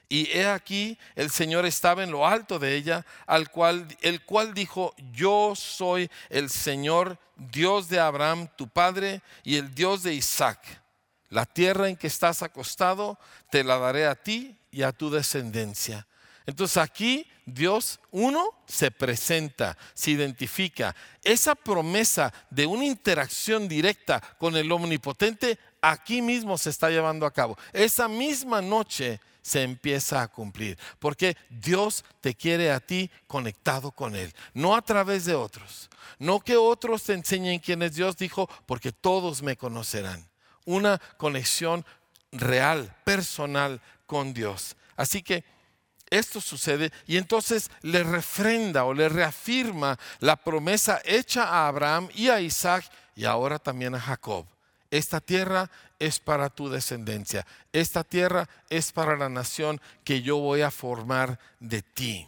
Y 0.09 0.27
he 0.35 0.47
aquí 0.47 0.97
el 1.15 1.29
Señor 1.29 1.67
estaba 1.67 2.03
en 2.03 2.09
lo 2.09 2.25
alto 2.25 2.57
de 2.57 2.75
ella, 2.75 3.05
al 3.27 3.51
cual, 3.51 3.87
el 4.01 4.25
cual 4.25 4.55
dijo, 4.55 4.95
yo 5.13 5.53
soy 5.55 6.09
el 6.29 6.49
Señor, 6.49 7.19
Dios 7.35 7.87
de 7.87 7.99
Abraham, 7.99 8.49
tu 8.55 8.67
padre, 8.67 9.21
y 9.43 9.57
el 9.57 9.75
Dios 9.75 10.01
de 10.01 10.15
Isaac. 10.15 10.59
La 11.27 11.45
tierra 11.45 11.87
en 11.87 11.95
que 11.95 12.07
estás 12.07 12.41
acostado, 12.41 13.19
te 13.51 13.63
la 13.63 13.77
daré 13.77 14.07
a 14.07 14.15
ti 14.15 14.57
y 14.71 14.81
a 14.81 14.91
tu 14.91 15.11
descendencia. 15.11 16.07
Entonces 16.49 16.77
aquí 16.77 17.27
Dios, 17.45 17.99
uno, 18.09 18.49
se 18.65 18.89
presenta, 18.89 19.77
se 19.93 20.09
identifica. 20.09 20.95
Esa 21.23 21.53
promesa 21.53 22.33
de 22.49 22.65
una 22.65 22.85
interacción 22.85 23.67
directa 23.67 24.19
con 24.39 24.57
el 24.57 24.71
omnipotente 24.71 25.59
aquí 25.79 26.23
mismo 26.23 26.57
se 26.57 26.71
está 26.71 26.89
llevando 26.89 27.27
a 27.27 27.31
cabo. 27.31 27.55
Esa 27.71 28.07
misma 28.07 28.63
noche 28.63 29.19
se 29.43 29.61
empieza 29.61 30.23
a 30.23 30.27
cumplir. 30.27 30.75
Porque 30.97 31.37
Dios 31.51 32.03
te 32.19 32.33
quiere 32.33 32.71
a 32.71 32.79
ti 32.79 33.11
conectado 33.27 33.91
con 33.91 34.15
Él, 34.15 34.33
no 34.55 34.75
a 34.75 34.81
través 34.81 35.25
de 35.25 35.35
otros. 35.35 35.87
No 36.17 36.39
que 36.39 36.57
otros 36.57 37.03
te 37.03 37.13
enseñen 37.13 37.59
quién 37.59 37.83
es 37.83 37.93
Dios, 37.93 38.17
dijo, 38.17 38.49
porque 38.65 38.91
todos 38.91 39.43
me 39.43 39.55
conocerán. 39.55 40.27
Una 40.65 40.97
conexión 41.17 41.85
real, 42.31 42.95
personal 43.05 43.81
con 44.07 44.33
Dios. 44.33 44.75
Así 44.95 45.21
que 45.21 45.45
esto 46.09 46.41
sucede 46.41 46.91
y 47.07 47.17
entonces 47.17 47.69
le 47.81 48.03
refrenda 48.03 48.85
o 48.85 48.93
le 48.93 49.09
reafirma 49.09 49.97
la 50.19 50.35
promesa 50.35 51.01
hecha 51.05 51.43
a 51.45 51.67
Abraham 51.67 52.09
y 52.15 52.29
a 52.29 52.41
Isaac 52.41 52.85
y 53.15 53.25
ahora 53.25 53.59
también 53.59 53.95
a 53.95 53.99
Jacob. 53.99 54.45
Esta 54.91 55.21
tierra 55.21 55.69
es 55.99 56.19
para 56.19 56.49
tu 56.49 56.69
descendencia. 56.69 57.45
Esta 57.71 58.03
tierra 58.03 58.49
es 58.69 58.91
para 58.91 59.15
la 59.17 59.29
nación 59.29 59.79
que 60.03 60.21
yo 60.21 60.37
voy 60.37 60.61
a 60.61 60.71
formar 60.71 61.39
de 61.59 61.81
ti. 61.81 62.27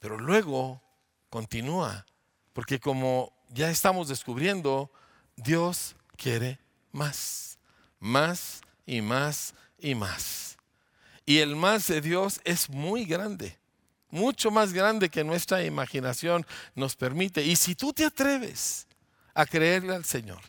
Pero 0.00 0.18
luego 0.18 0.82
continúa, 1.28 2.06
porque 2.52 2.80
como 2.80 3.32
ya 3.50 3.70
estamos 3.70 4.08
descubriendo, 4.08 4.90
Dios 5.36 5.94
quiere 6.16 6.58
más, 6.90 7.58
más 8.00 8.62
y 8.86 9.00
más 9.00 9.54
y 9.78 9.94
más. 9.94 10.56
Y 11.30 11.38
el 11.38 11.54
más 11.54 11.86
de 11.86 12.00
Dios 12.00 12.40
es 12.42 12.68
muy 12.68 13.04
grande, 13.04 13.56
mucho 14.08 14.50
más 14.50 14.72
grande 14.72 15.08
que 15.08 15.22
nuestra 15.22 15.62
imaginación 15.62 16.44
nos 16.74 16.96
permite. 16.96 17.44
Y 17.44 17.54
si 17.54 17.76
tú 17.76 17.92
te 17.92 18.04
atreves 18.04 18.88
a 19.32 19.46
creerle 19.46 19.94
al 19.94 20.04
Señor, 20.04 20.40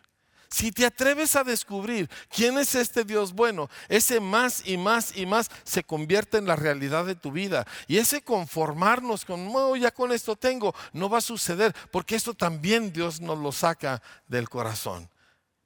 si 0.50 0.72
te 0.72 0.88
atreves 0.88 1.36
a 1.36 1.44
descubrir 1.44 2.10
quién 2.36 2.58
es 2.58 2.74
este 2.74 3.04
Dios 3.04 3.32
bueno, 3.32 3.70
ese 3.90 4.20
más 4.20 4.64
y 4.66 4.76
más 4.76 5.16
y 5.16 5.28
más 5.28 5.52
se 5.64 5.84
convierte 5.84 6.40
en 6.40 6.48
la 6.48 6.56
realidad 6.56 7.06
de 7.06 7.14
tu 7.14 7.32
vida. 7.32 7.68
Y 7.86 8.00
ese 8.00 8.24
conformarnos 8.24 9.24
con, 9.24 9.52
oh, 9.56 9.76
ya 9.76 9.92
con 9.92 10.12
esto 10.12 10.36
tengo, 10.36 10.74
no 10.94 11.10
va 11.10 11.20
a 11.20 11.22
suceder, 11.22 11.76
porque 11.92 12.16
esto 12.16 12.34
también 12.34 12.92
Dios 12.92 13.22
nos 13.22 13.38
lo 13.38 13.52
saca 13.52 14.02
del 14.28 14.50
corazón. 14.50 15.08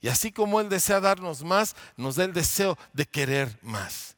Y 0.01 0.09
así 0.09 0.33
como 0.33 0.59
Él 0.59 0.67
desea 0.67 0.99
darnos 0.99 1.41
más, 1.41 1.73
nos 1.95 2.17
da 2.17 2.25
el 2.25 2.33
deseo 2.33 2.77
de 2.91 3.05
querer 3.05 3.57
más. 3.61 4.14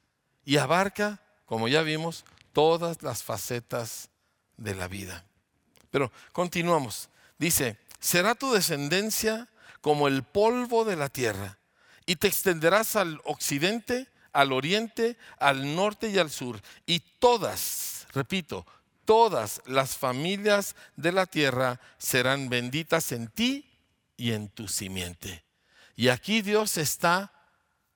Y 0.48 0.56
abarca, 0.56 1.20
como 1.46 1.68
ya 1.68 1.82
vimos, 1.82 2.24
todas 2.54 3.04
las 3.04 3.22
facetas 3.22 4.08
de 4.56 4.76
la 4.76 4.88
vida. 4.88 5.26
Pero 5.92 6.10
continuamos. 6.32 7.10
Dice, 7.38 7.78
será 8.00 8.34
tu 8.34 8.54
descendencia 8.54 9.50
como 9.82 10.08
el 10.08 10.24
polvo 10.24 10.86
de 10.86 10.96
la 10.96 11.10
tierra, 11.10 11.60
y 12.06 12.16
te 12.16 12.30
extenderás 12.30 12.96
al 12.96 13.20
occidente, 13.26 14.08
al 14.32 14.54
oriente, 14.54 15.18
al 15.38 15.76
norte 15.76 16.08
y 16.12 16.18
al 16.18 16.32
sur, 16.32 16.62
y 16.86 17.02
todas, 17.20 18.08
repito, 18.14 18.66
todas 19.04 19.62
las 19.66 19.98
familias 19.98 20.78
de 20.96 21.12
la 21.12 21.26
tierra 21.26 21.82
serán 21.98 22.48
benditas 22.48 23.12
en 23.12 23.28
ti 23.28 23.70
y 24.16 24.32
en 24.32 24.48
tu 24.48 24.70
simiente. 24.70 25.44
Y 25.98 26.08
aquí 26.08 26.42
Dios 26.42 26.78
está 26.78 27.34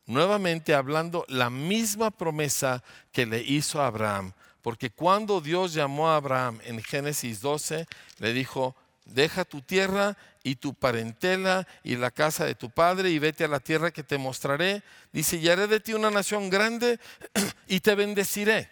nuevamente 0.05 0.73
hablando 0.73 1.25
la 1.27 1.49
misma 1.49 2.11
promesa 2.11 2.83
que 3.11 3.25
le 3.25 3.41
hizo 3.41 3.81
a 3.81 3.87
Abraham. 3.87 4.33
Porque 4.61 4.91
cuando 4.91 5.41
Dios 5.41 5.73
llamó 5.73 6.09
a 6.09 6.17
Abraham 6.17 6.59
en 6.65 6.81
Génesis 6.83 7.41
12, 7.41 7.87
le 8.19 8.33
dijo, 8.33 8.75
deja 9.05 9.45
tu 9.45 9.61
tierra 9.61 10.17
y 10.43 10.55
tu 10.55 10.73
parentela 10.73 11.67
y 11.83 11.95
la 11.95 12.11
casa 12.11 12.45
de 12.45 12.55
tu 12.55 12.69
padre 12.69 13.09
y 13.09 13.19
vete 13.19 13.43
a 13.43 13.47
la 13.47 13.59
tierra 13.59 13.91
que 13.91 14.03
te 14.03 14.17
mostraré. 14.17 14.83
Dice, 15.11 15.37
y 15.37 15.49
haré 15.49 15.67
de 15.67 15.79
ti 15.79 15.93
una 15.93 16.11
nación 16.11 16.49
grande 16.49 16.99
y 17.67 17.79
te 17.79 17.95
bendeciré. 17.95 18.69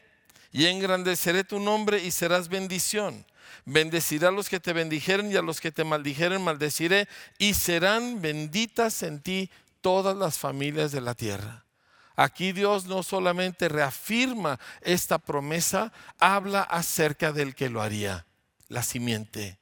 Y 0.52 0.66
engrandeceré 0.66 1.44
tu 1.44 1.60
nombre 1.60 2.04
y 2.04 2.12
serás 2.12 2.50
bendición. 2.50 3.26
Bendeciré 3.66 4.28
a 4.28 4.32
los 4.32 4.50
que 4.50 4.60
te 4.60 4.74
bendijeren 4.74 5.32
y 5.32 5.36
a 5.36 5.42
los 5.42 5.62
que 5.62 5.72
te 5.72 5.84
maldijeren 5.84 6.44
maldeciré. 6.44 7.08
Y 7.38 7.54
serán 7.54 8.22
benditas 8.22 9.04
en 9.04 9.22
ti 9.22 9.52
todas 9.82 10.16
las 10.16 10.38
familias 10.38 10.92
de 10.92 11.02
la 11.02 11.16
tierra. 11.16 11.66
Aquí 12.16 12.52
Dios 12.52 12.86
no 12.86 13.02
solamente 13.02 13.70
reafirma 13.70 14.60
esta 14.82 15.20
promesa, 15.20 15.94
habla 16.18 16.62
acerca 16.64 17.32
del 17.32 17.56
que 17.56 17.70
lo 17.70 17.82
haría, 17.82 18.26
la 18.68 18.84
simiente, 18.84 19.60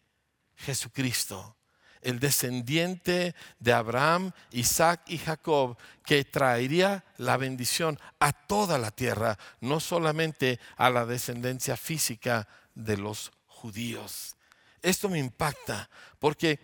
Jesucristo 0.56 1.58
el 2.01 2.19
descendiente 2.19 3.36
de 3.60 3.73
Abraham, 3.73 4.32
Isaac 4.51 5.01
y 5.08 5.17
Jacob, 5.17 5.77
que 6.06 6.23
traería 6.23 7.03
la 7.17 7.36
bendición 7.36 7.99
a 8.19 8.32
toda 8.32 8.77
la 8.77 8.91
tierra, 8.91 9.38
no 9.60 9.82
solamente 9.82 10.60
a 10.77 10.89
la 10.89 11.06
descendencia 11.06 11.75
física 11.75 12.47
de 12.75 12.95
los 12.95 13.34
judíos. 13.47 14.36
Esto 14.82 15.10
me 15.10 15.19
impacta 15.19 15.89
porque 16.17 16.60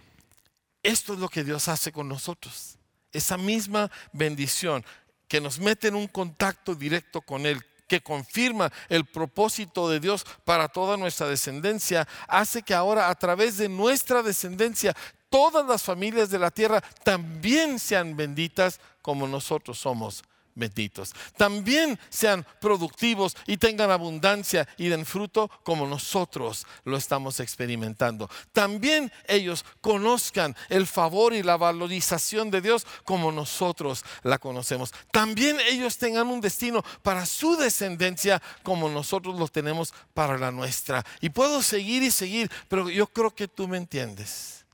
esto 0.81 1.13
es 1.13 1.19
lo 1.19 1.27
que 1.27 1.43
Dios 1.43 1.67
hace 1.67 1.91
con 1.91 2.07
nosotros. 2.07 2.77
Esa 3.13 3.37
misma 3.37 3.89
bendición 4.11 4.83
que 5.27 5.39
nos 5.39 5.59
mete 5.59 5.87
en 5.87 5.95
un 5.95 6.07
contacto 6.07 6.75
directo 6.75 7.21
con 7.21 7.45
Él, 7.45 7.63
que 7.87 8.01
confirma 8.01 8.71
el 8.89 9.05
propósito 9.05 9.89
de 9.89 9.99
Dios 9.99 10.25
para 10.45 10.67
toda 10.67 10.97
nuestra 10.97 11.27
descendencia, 11.27 12.07
hace 12.27 12.63
que 12.63 12.73
ahora 12.73 13.09
a 13.09 13.15
través 13.15 13.57
de 13.57 13.69
nuestra 13.69 14.21
descendencia 14.23 14.95
todas 15.29 15.65
las 15.65 15.83
familias 15.83 16.29
de 16.29 16.39
la 16.39 16.51
tierra 16.51 16.81
también 17.03 17.79
sean 17.79 18.15
benditas 18.15 18.79
como 19.01 19.27
nosotros 19.27 19.79
somos 19.79 20.23
benditos. 20.55 21.13
También 21.37 21.99
sean 22.09 22.45
productivos 22.59 23.35
y 23.47 23.57
tengan 23.57 23.91
abundancia 23.91 24.67
y 24.77 24.87
den 24.87 25.05
fruto 25.05 25.49
como 25.63 25.87
nosotros 25.87 26.65
lo 26.85 26.97
estamos 26.97 27.39
experimentando. 27.39 28.29
También 28.51 29.11
ellos 29.27 29.65
conozcan 29.81 30.55
el 30.69 30.87
favor 30.87 31.33
y 31.33 31.43
la 31.43 31.57
valorización 31.57 32.51
de 32.51 32.61
Dios 32.61 32.85
como 33.03 33.31
nosotros 33.31 34.03
la 34.23 34.37
conocemos. 34.37 34.93
También 35.11 35.57
ellos 35.69 35.97
tengan 35.97 36.27
un 36.27 36.41
destino 36.41 36.83
para 37.01 37.25
su 37.25 37.55
descendencia 37.55 38.41
como 38.63 38.89
nosotros 38.89 39.39
lo 39.39 39.47
tenemos 39.47 39.93
para 40.13 40.37
la 40.37 40.51
nuestra. 40.51 41.05
Y 41.21 41.29
puedo 41.29 41.61
seguir 41.61 42.03
y 42.03 42.11
seguir, 42.11 42.51
pero 42.67 42.89
yo 42.89 43.07
creo 43.07 43.33
que 43.33 43.47
tú 43.47 43.67
me 43.67 43.77
entiendes. 43.77 44.65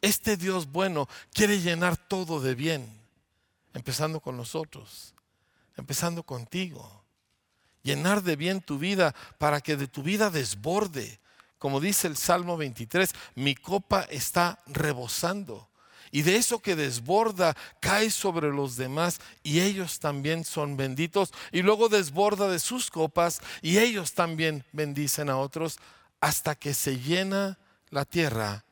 Este 0.00 0.36
Dios 0.36 0.70
bueno 0.70 1.08
quiere 1.32 1.60
llenar 1.60 1.96
todo 1.96 2.40
de 2.40 2.54
bien, 2.54 2.97
empezando 3.74 4.20
con 4.20 4.36
nosotros, 4.36 5.14
empezando 5.76 6.22
contigo. 6.22 7.04
Llenar 7.82 8.22
de 8.22 8.36
bien 8.36 8.60
tu 8.60 8.78
vida 8.78 9.14
para 9.38 9.60
que 9.60 9.76
de 9.76 9.86
tu 9.86 10.02
vida 10.02 10.30
desborde. 10.30 11.20
Como 11.58 11.80
dice 11.80 12.06
el 12.06 12.16
Salmo 12.16 12.56
23, 12.56 13.10
mi 13.34 13.54
copa 13.54 14.02
está 14.10 14.62
rebosando. 14.66 15.68
Y 16.10 16.22
de 16.22 16.36
eso 16.36 16.60
que 16.60 16.74
desborda 16.74 17.56
cae 17.80 18.10
sobre 18.10 18.50
los 18.50 18.76
demás 18.76 19.20
y 19.42 19.60
ellos 19.60 20.00
también 20.00 20.44
son 20.44 20.76
benditos. 20.76 21.32
Y 21.52 21.62
luego 21.62 21.88
desborda 21.88 22.48
de 22.48 22.58
sus 22.58 22.90
copas 22.90 23.40
y 23.62 23.78
ellos 23.78 24.14
también 24.14 24.64
bendicen 24.72 25.28
a 25.28 25.36
otros 25.36 25.78
hasta 26.20 26.54
que 26.54 26.74
se 26.74 26.98
llena 26.98 27.58
la 27.90 28.04
tierra 28.04 28.64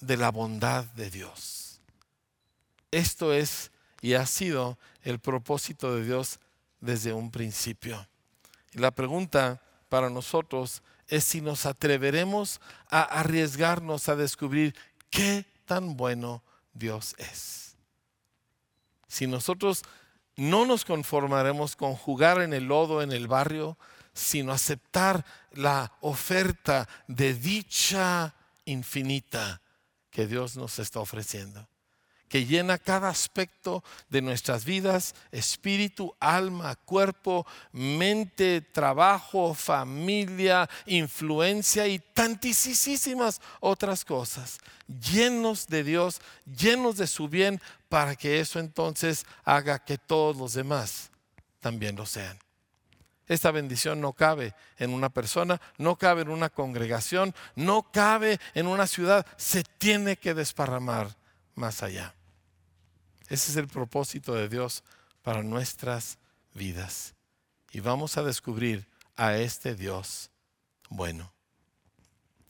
de 0.00 0.16
la 0.16 0.30
bondad 0.30 0.84
de 0.84 1.10
Dios. 1.10 1.80
Esto 2.90 3.32
es 3.32 3.71
y 4.02 4.14
ha 4.14 4.26
sido 4.26 4.76
el 5.02 5.20
propósito 5.20 5.94
de 5.94 6.04
Dios 6.04 6.40
desde 6.80 7.12
un 7.14 7.30
principio. 7.30 8.06
Y 8.72 8.78
la 8.78 8.90
pregunta 8.90 9.62
para 9.88 10.10
nosotros 10.10 10.82
es 11.06 11.24
si 11.24 11.40
nos 11.40 11.64
atreveremos 11.66 12.60
a 12.90 13.02
arriesgarnos 13.02 14.08
a 14.08 14.16
descubrir 14.16 14.74
qué 15.08 15.46
tan 15.64 15.96
bueno 15.96 16.42
Dios 16.74 17.14
es. 17.16 17.76
Si 19.06 19.28
nosotros 19.28 19.82
no 20.36 20.66
nos 20.66 20.84
conformaremos 20.84 21.76
con 21.76 21.94
jugar 21.94 22.40
en 22.40 22.52
el 22.54 22.64
lodo 22.64 23.02
en 23.02 23.12
el 23.12 23.28
barrio, 23.28 23.78
sino 24.14 24.52
aceptar 24.52 25.24
la 25.52 25.92
oferta 26.00 26.88
de 27.06 27.34
dicha 27.34 28.34
infinita 28.64 29.60
que 30.10 30.26
Dios 30.26 30.56
nos 30.56 30.78
está 30.78 31.00
ofreciendo 31.00 31.68
que 32.32 32.46
llena 32.46 32.78
cada 32.78 33.10
aspecto 33.10 33.84
de 34.08 34.22
nuestras 34.22 34.64
vidas, 34.64 35.14
espíritu, 35.32 36.16
alma, 36.18 36.76
cuerpo, 36.76 37.46
mente, 37.72 38.62
trabajo, 38.62 39.52
familia, 39.52 40.66
influencia 40.86 41.86
y 41.86 41.98
tantísimas 41.98 43.38
otras 43.60 44.06
cosas. 44.06 44.60
Llenos 45.12 45.66
de 45.66 45.84
Dios, 45.84 46.22
llenos 46.46 46.96
de 46.96 47.06
su 47.06 47.28
bien, 47.28 47.60
para 47.90 48.16
que 48.16 48.40
eso 48.40 48.58
entonces 48.60 49.26
haga 49.44 49.84
que 49.84 49.98
todos 49.98 50.34
los 50.34 50.54
demás 50.54 51.10
también 51.60 51.96
lo 51.96 52.06
sean. 52.06 52.38
Esta 53.28 53.50
bendición 53.50 54.00
no 54.00 54.14
cabe 54.14 54.54
en 54.78 54.94
una 54.94 55.10
persona, 55.10 55.60
no 55.76 55.96
cabe 55.96 56.22
en 56.22 56.30
una 56.30 56.48
congregación, 56.48 57.34
no 57.56 57.92
cabe 57.92 58.40
en 58.54 58.68
una 58.68 58.86
ciudad, 58.86 59.26
se 59.36 59.64
tiene 59.64 60.16
que 60.16 60.32
desparramar 60.32 61.14
más 61.54 61.82
allá. 61.82 62.14
Ese 63.32 63.50
es 63.50 63.56
el 63.56 63.66
propósito 63.66 64.34
de 64.34 64.46
Dios 64.46 64.84
para 65.22 65.42
nuestras 65.42 66.18
vidas. 66.52 67.14
Y 67.70 67.80
vamos 67.80 68.18
a 68.18 68.22
descubrir 68.22 68.86
a 69.16 69.36
este 69.36 69.74
Dios 69.74 70.28
bueno. 70.90 71.32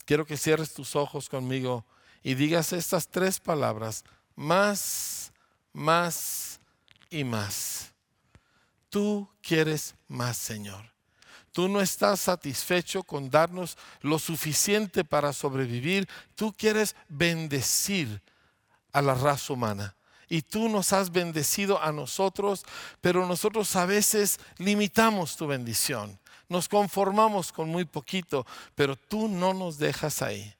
Quiero 0.07 0.27
que 0.27 0.37
cierres 0.37 0.75
tus 0.75 0.97
ojos 0.97 1.29
conmigo 1.29 1.85
y 2.25 2.35
digas 2.35 2.73
estas 2.73 3.07
tres 3.07 3.39
palabras, 3.39 4.03
más, 4.35 5.33
más 5.73 6.59
y 7.11 7.23
más. 7.23 7.93
Tú 8.89 9.31
quieres 9.41 9.95
más, 10.09 10.37
Señor. 10.37 10.93
Tú 11.53 11.69
no 11.69 11.81
estás 11.81 12.19
satisfecho 12.19 13.05
con 13.05 13.31
darnos 13.31 13.79
lo 14.01 14.19
suficiente 14.19 15.05
para 15.05 15.33
sobrevivir. 15.33 16.09
Tú 16.35 16.53
quieres 16.53 16.97
bendecir 17.09 18.21
a 18.93 19.01
la 19.01 19.15
raza 19.15 19.53
humana 19.53 19.95
y 20.33 20.41
tú 20.41 20.71
nos 20.71 20.95
has 20.95 21.13
bendecido 21.13 21.83
a 21.83 21.93
nosotros, 21.93 22.65
pero 23.03 23.27
nosotros 23.27 23.77
a 23.77 23.85
veces 23.85 24.41
limitamos 24.57 25.37
tu 25.37 25.47
bendición. 25.47 26.19
Nos 26.49 26.71
conformamos 26.71 27.53
con 27.53 27.69
muy 27.69 27.85
poquito, 27.85 28.47
pero 28.75 28.97
tú 28.97 29.29
no 29.29 29.53
nos 29.53 29.77
dejas 29.77 30.23
ahí. 30.23 30.55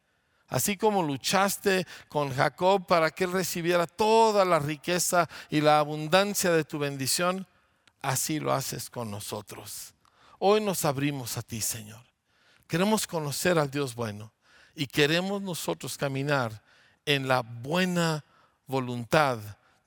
Así 0.49 0.77
como 0.77 1.03
luchaste 1.03 1.87
con 2.11 2.35
Jacob 2.35 2.87
para 2.87 3.11
que 3.11 3.25
él 3.25 3.33
recibiera 3.33 3.87
toda 3.87 4.45
la 4.45 4.59
riqueza 4.59 5.27
y 5.49 5.63
la 5.63 5.79
abundancia 5.79 6.53
de 6.53 6.65
tu 6.65 6.79
bendición, 6.79 7.47
así 8.03 8.41
lo 8.41 8.53
haces 8.53 8.91
con 8.91 9.11
nosotros. 9.11 9.95
Hoy 10.39 10.61
nos 10.61 10.85
abrimos 10.85 11.39
a 11.39 11.43
ti, 11.43 11.63
Señor. 11.63 12.05
Queremos 12.67 13.07
conocer 13.07 13.59
al 13.59 13.71
Dios 13.71 13.95
bueno 13.95 14.35
y 14.75 14.87
queremos 14.87 15.41
nosotros 15.41 15.97
caminar 15.97 16.63
en 17.07 17.27
la 17.27 17.41
buena 17.41 18.23
voluntad 18.67 19.39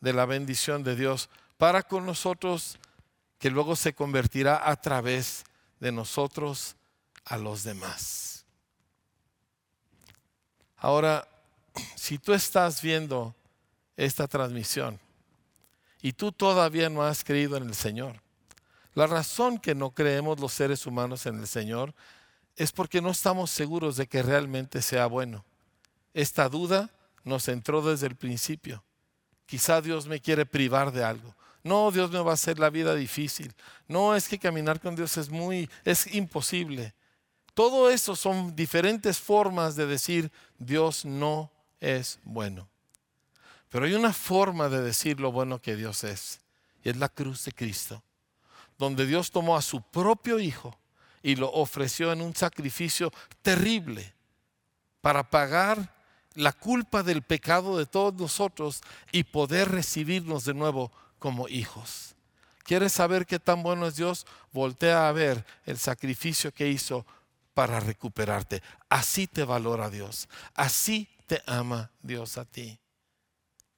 de 0.05 0.13
la 0.13 0.27
bendición 0.27 0.83
de 0.83 0.95
Dios 0.95 1.31
para 1.57 1.81
con 1.81 2.05
nosotros, 2.05 2.77
que 3.39 3.49
luego 3.49 3.75
se 3.75 3.95
convertirá 3.95 4.69
a 4.69 4.79
través 4.79 5.43
de 5.79 5.91
nosotros 5.91 6.75
a 7.23 7.37
los 7.37 7.63
demás. 7.63 8.45
Ahora, 10.77 11.27
si 11.95 12.19
tú 12.19 12.33
estás 12.33 12.83
viendo 12.83 13.33
esta 13.97 14.27
transmisión 14.27 14.99
y 16.03 16.13
tú 16.13 16.31
todavía 16.31 16.87
no 16.87 17.01
has 17.01 17.23
creído 17.23 17.57
en 17.57 17.63
el 17.63 17.73
Señor, 17.73 18.21
la 18.93 19.07
razón 19.07 19.57
que 19.57 19.73
no 19.73 19.89
creemos 19.89 20.39
los 20.39 20.53
seres 20.53 20.85
humanos 20.85 21.25
en 21.25 21.39
el 21.39 21.47
Señor 21.47 21.95
es 22.55 22.71
porque 22.71 23.01
no 23.01 23.09
estamos 23.09 23.49
seguros 23.49 23.97
de 23.97 24.05
que 24.05 24.21
realmente 24.21 24.83
sea 24.83 25.07
bueno. 25.07 25.43
Esta 26.13 26.47
duda 26.47 26.91
nos 27.23 27.47
entró 27.47 27.81
desde 27.81 28.05
el 28.05 28.15
principio. 28.15 28.83
Quizá 29.45 29.81
Dios 29.81 30.07
me 30.07 30.19
quiere 30.19 30.45
privar 30.45 30.91
de 30.91 31.03
algo. 31.03 31.35
No, 31.63 31.89
Dios 31.91 32.11
me 32.11 32.19
va 32.19 32.31
a 32.31 32.35
hacer 32.35 32.59
la 32.59 32.69
vida 32.69 32.93
difícil. 32.93 33.53
No, 33.87 34.15
es 34.15 34.27
que 34.27 34.37
caminar 34.37 34.79
con 34.79 34.95
Dios 34.95 35.17
es 35.17 35.29
muy, 35.29 35.69
es 35.83 36.13
imposible. 36.13 36.93
Todo 37.55 37.89
eso 37.89 38.15
son 38.15 38.55
diferentes 38.55 39.17
formas 39.17 39.75
de 39.75 39.87
decir 39.87 40.31
Dios 40.59 41.05
no 41.05 41.51
es 41.79 42.19
bueno. 42.23 42.69
Pero 43.69 43.85
hay 43.85 43.93
una 43.93 44.13
forma 44.13 44.69
de 44.69 44.81
decir 44.81 45.19
lo 45.19 45.31
bueno 45.31 45.61
que 45.61 45.75
Dios 45.75 46.03
es. 46.03 46.41
Y 46.83 46.89
es 46.89 46.97
la 46.97 47.09
cruz 47.09 47.45
de 47.45 47.51
Cristo. 47.51 48.03
Donde 48.77 49.05
Dios 49.05 49.31
tomó 49.31 49.57
a 49.57 49.61
su 49.61 49.81
propio 49.81 50.39
Hijo 50.39 50.77
y 51.23 51.35
lo 51.35 51.51
ofreció 51.51 52.11
en 52.11 52.21
un 52.21 52.35
sacrificio 52.35 53.11
terrible 53.41 54.13
para 55.01 55.27
pagar 55.29 55.94
la 56.35 56.51
culpa 56.51 57.01
del 57.03 57.23
pecado 57.23 57.77
de 57.77 57.85
todos 57.85 58.13
nosotros 58.13 58.81
y 59.11 59.23
poder 59.23 59.71
recibirnos 59.71 60.45
de 60.45 60.53
nuevo 60.53 60.91
como 61.17 61.47
hijos. 61.47 62.15
¿Quieres 62.63 62.93
saber 62.93 63.25
qué 63.25 63.39
tan 63.39 63.63
bueno 63.63 63.87
es 63.87 63.95
Dios? 63.95 64.25
Voltea 64.51 65.07
a 65.07 65.11
ver 65.11 65.45
el 65.65 65.77
sacrificio 65.77 66.51
que 66.51 66.67
hizo 66.67 67.05
para 67.53 67.79
recuperarte. 67.79 68.61
Así 68.89 69.27
te 69.27 69.43
valora 69.43 69.89
Dios. 69.89 70.27
Así 70.55 71.07
te 71.27 71.41
ama 71.45 71.91
Dios 72.01 72.37
a 72.37 72.45
ti. 72.45 72.79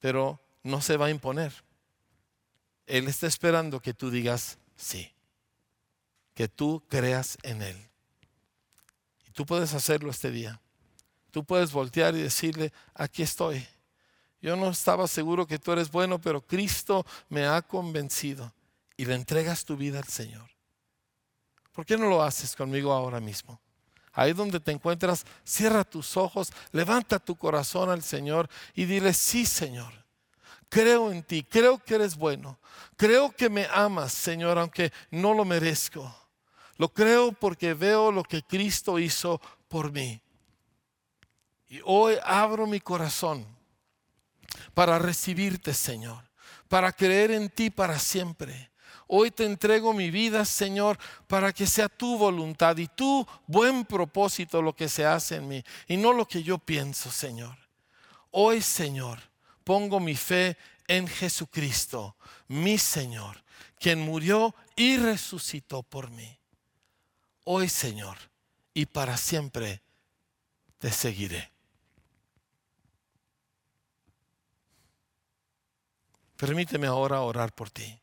Pero 0.00 0.40
no 0.62 0.80
se 0.80 0.96
va 0.96 1.06
a 1.06 1.10
imponer. 1.10 1.52
Él 2.86 3.08
está 3.08 3.26
esperando 3.26 3.80
que 3.80 3.94
tú 3.94 4.10
digas 4.10 4.58
sí. 4.76 5.12
Que 6.34 6.48
tú 6.48 6.82
creas 6.88 7.36
en 7.42 7.62
Él. 7.62 7.76
Y 9.26 9.30
tú 9.32 9.44
puedes 9.44 9.74
hacerlo 9.74 10.10
este 10.10 10.30
día. 10.30 10.60
Tú 11.38 11.44
puedes 11.44 11.70
voltear 11.70 12.16
y 12.16 12.22
decirle, 12.22 12.72
aquí 12.94 13.22
estoy. 13.22 13.64
Yo 14.42 14.56
no 14.56 14.70
estaba 14.70 15.06
seguro 15.06 15.46
que 15.46 15.60
tú 15.60 15.70
eres 15.70 15.88
bueno, 15.88 16.20
pero 16.20 16.40
Cristo 16.40 17.06
me 17.28 17.46
ha 17.46 17.62
convencido 17.62 18.52
y 18.96 19.04
le 19.04 19.14
entregas 19.14 19.64
tu 19.64 19.76
vida 19.76 20.00
al 20.00 20.08
Señor. 20.08 20.50
¿Por 21.70 21.86
qué 21.86 21.96
no 21.96 22.08
lo 22.08 22.24
haces 22.24 22.56
conmigo 22.56 22.92
ahora 22.92 23.20
mismo? 23.20 23.60
Ahí 24.14 24.32
donde 24.32 24.58
te 24.58 24.72
encuentras, 24.72 25.24
cierra 25.44 25.84
tus 25.84 26.16
ojos, 26.16 26.52
levanta 26.72 27.20
tu 27.20 27.36
corazón 27.36 27.88
al 27.88 28.02
Señor 28.02 28.50
y 28.74 28.86
dile, 28.86 29.14
sí 29.14 29.46
Señor, 29.46 29.92
creo 30.68 31.12
en 31.12 31.22
ti, 31.22 31.44
creo 31.44 31.78
que 31.78 31.94
eres 31.94 32.16
bueno, 32.16 32.58
creo 32.96 33.30
que 33.30 33.48
me 33.48 33.68
amas 33.70 34.12
Señor, 34.12 34.58
aunque 34.58 34.92
no 35.12 35.34
lo 35.34 35.44
merezco. 35.44 36.12
Lo 36.78 36.92
creo 36.92 37.30
porque 37.30 37.74
veo 37.74 38.10
lo 38.10 38.24
que 38.24 38.42
Cristo 38.42 38.98
hizo 38.98 39.40
por 39.68 39.92
mí. 39.92 40.20
Y 41.68 41.80
hoy 41.84 42.16
abro 42.24 42.66
mi 42.66 42.80
corazón 42.80 43.46
para 44.72 44.98
recibirte, 44.98 45.74
Señor, 45.74 46.24
para 46.68 46.92
creer 46.92 47.30
en 47.30 47.50
ti 47.50 47.68
para 47.68 47.98
siempre. 47.98 48.70
Hoy 49.06 49.30
te 49.30 49.44
entrego 49.44 49.92
mi 49.92 50.10
vida, 50.10 50.44
Señor, 50.44 50.98
para 51.26 51.52
que 51.52 51.66
sea 51.66 51.88
tu 51.88 52.18
voluntad 52.18 52.76
y 52.76 52.86
tu 52.88 53.26
buen 53.46 53.84
propósito 53.84 54.60
lo 54.60 54.74
que 54.74 54.88
se 54.88 55.04
hace 55.04 55.36
en 55.36 55.48
mí 55.48 55.64
y 55.86 55.96
no 55.96 56.12
lo 56.12 56.26
que 56.26 56.42
yo 56.42 56.58
pienso, 56.58 57.10
Señor. 57.10 57.56
Hoy, 58.30 58.60
Señor, 58.60 59.18
pongo 59.64 60.00
mi 60.00 60.14
fe 60.14 60.56
en 60.86 61.06
Jesucristo, 61.06 62.16
mi 62.48 62.78
Señor, 62.78 63.42
quien 63.78 64.00
murió 64.00 64.54
y 64.76 64.96
resucitó 64.96 65.82
por 65.82 66.10
mí. 66.10 66.38
Hoy, 67.44 67.68
Señor, 67.68 68.16
y 68.74 68.86
para 68.86 69.16
siempre 69.16 69.82
te 70.78 70.92
seguiré. 70.92 71.57
Permíteme 76.38 76.86
ahora 76.86 77.20
orar 77.20 77.52
por 77.52 77.68
ti. 77.68 77.98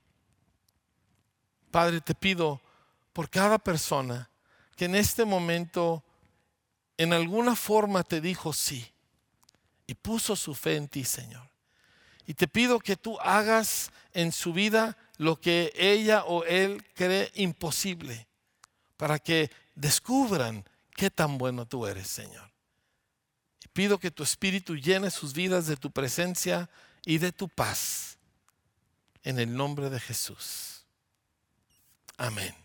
Padre, 1.72 2.02
te 2.02 2.14
pido 2.14 2.62
por 3.14 3.30
cada 3.30 3.58
persona 3.58 4.30
que 4.76 4.86
en 4.86 4.96
este 4.96 5.24
momento 5.24 6.04
en 6.98 7.14
alguna 7.14 7.56
forma 7.56 8.04
te 8.04 8.20
dijo 8.20 8.52
sí 8.52 8.86
y 9.88 9.94
puso 9.94 10.36
su 10.36 10.54
fe 10.54 10.76
en 10.76 10.90
ti, 10.90 11.06
Señor. 11.06 11.50
Y 12.28 12.34
te 12.34 12.50
pido 12.50 12.80
que 12.80 12.98
tú 12.98 13.18
hagas 13.22 13.92
en 14.12 14.34
su 14.34 14.52
vida 14.52 14.98
lo 15.18 15.40
que 15.40 15.72
ella 15.78 16.26
o 16.26 16.44
él 16.44 16.86
cree 16.94 17.32
imposible, 17.36 18.28
para 18.98 19.18
que 19.18 19.50
descubran 19.76 20.66
qué 20.94 21.10
tan 21.10 21.38
bueno 21.38 21.66
tú 21.66 21.88
eres, 21.88 22.08
Señor. 22.08 22.52
Y 23.64 23.70
pido 23.70 23.98
que 23.98 24.12
tu 24.12 24.24
Espíritu 24.24 24.76
llene 24.76 25.10
sus 25.10 25.32
vidas 25.32 25.68
de 25.68 25.78
tu 25.78 25.90
presencia 25.90 26.70
y 27.06 27.18
de 27.20 27.32
tu 27.32 27.48
paz. 27.48 28.15
En 29.26 29.40
el 29.40 29.54
nombre 29.58 29.90
de 29.90 30.00
Jesús. 30.00 30.86
Amén. 32.16 32.56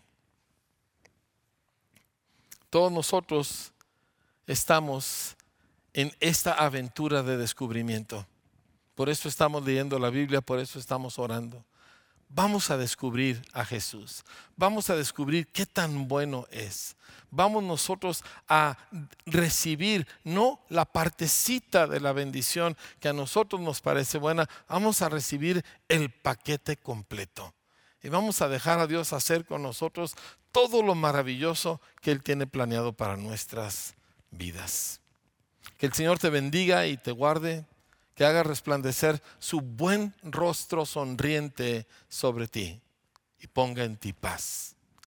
Todos 2.69 2.89
nosotros 2.89 3.73
estamos 4.47 5.35
en 5.93 6.15
esta 6.21 6.53
aventura 6.53 7.21
de 7.21 7.35
descubrimiento. 7.35 8.25
Por 8.95 9.09
eso 9.09 9.27
estamos 9.27 9.65
leyendo 9.65 9.99
la 9.99 10.09
Biblia, 10.09 10.39
por 10.39 10.59
eso 10.59 10.79
estamos 10.79 11.19
orando. 11.19 11.65
Vamos 12.33 12.71
a 12.71 12.77
descubrir 12.77 13.41
a 13.51 13.65
Jesús. 13.65 14.23
Vamos 14.55 14.89
a 14.89 14.95
descubrir 14.95 15.47
qué 15.47 15.65
tan 15.65 16.07
bueno 16.07 16.47
es. 16.49 16.95
Vamos 17.29 17.63
nosotros 17.63 18.23
a 18.47 18.77
recibir 19.25 20.07
no 20.23 20.61
la 20.69 20.85
partecita 20.85 21.87
de 21.87 21.99
la 21.99 22.13
bendición 22.13 22.77
que 22.99 23.09
a 23.09 23.13
nosotros 23.13 23.59
nos 23.59 23.81
parece 23.81 24.17
buena, 24.17 24.49
vamos 24.69 25.01
a 25.01 25.09
recibir 25.09 25.63
el 25.89 26.09
paquete 26.09 26.77
completo. 26.77 27.53
Y 28.01 28.09
vamos 28.09 28.41
a 28.41 28.47
dejar 28.47 28.79
a 28.79 28.87
Dios 28.87 29.13
hacer 29.13 29.45
con 29.45 29.61
nosotros 29.61 30.15
todo 30.51 30.83
lo 30.83 30.95
maravilloso 30.95 31.81
que 32.01 32.11
Él 32.11 32.23
tiene 32.23 32.47
planeado 32.47 32.93
para 32.93 33.17
nuestras 33.17 33.95
vidas. 34.31 35.01
Que 35.77 35.85
el 35.85 35.93
Señor 35.93 36.17
te 36.17 36.29
bendiga 36.29 36.87
y 36.87 36.97
te 36.97 37.11
guarde, 37.11 37.65
que 38.21 38.25
haga 38.27 38.43
resplandecer 38.43 39.19
su 39.39 39.61
buen 39.61 40.13
rostro 40.21 40.85
sonriente 40.85 41.87
sobre 42.07 42.47
ti 42.47 42.79
y 43.39 43.47
ponga 43.47 43.83
en 43.83 43.97
ti 43.97 44.13
paz. 44.13 44.75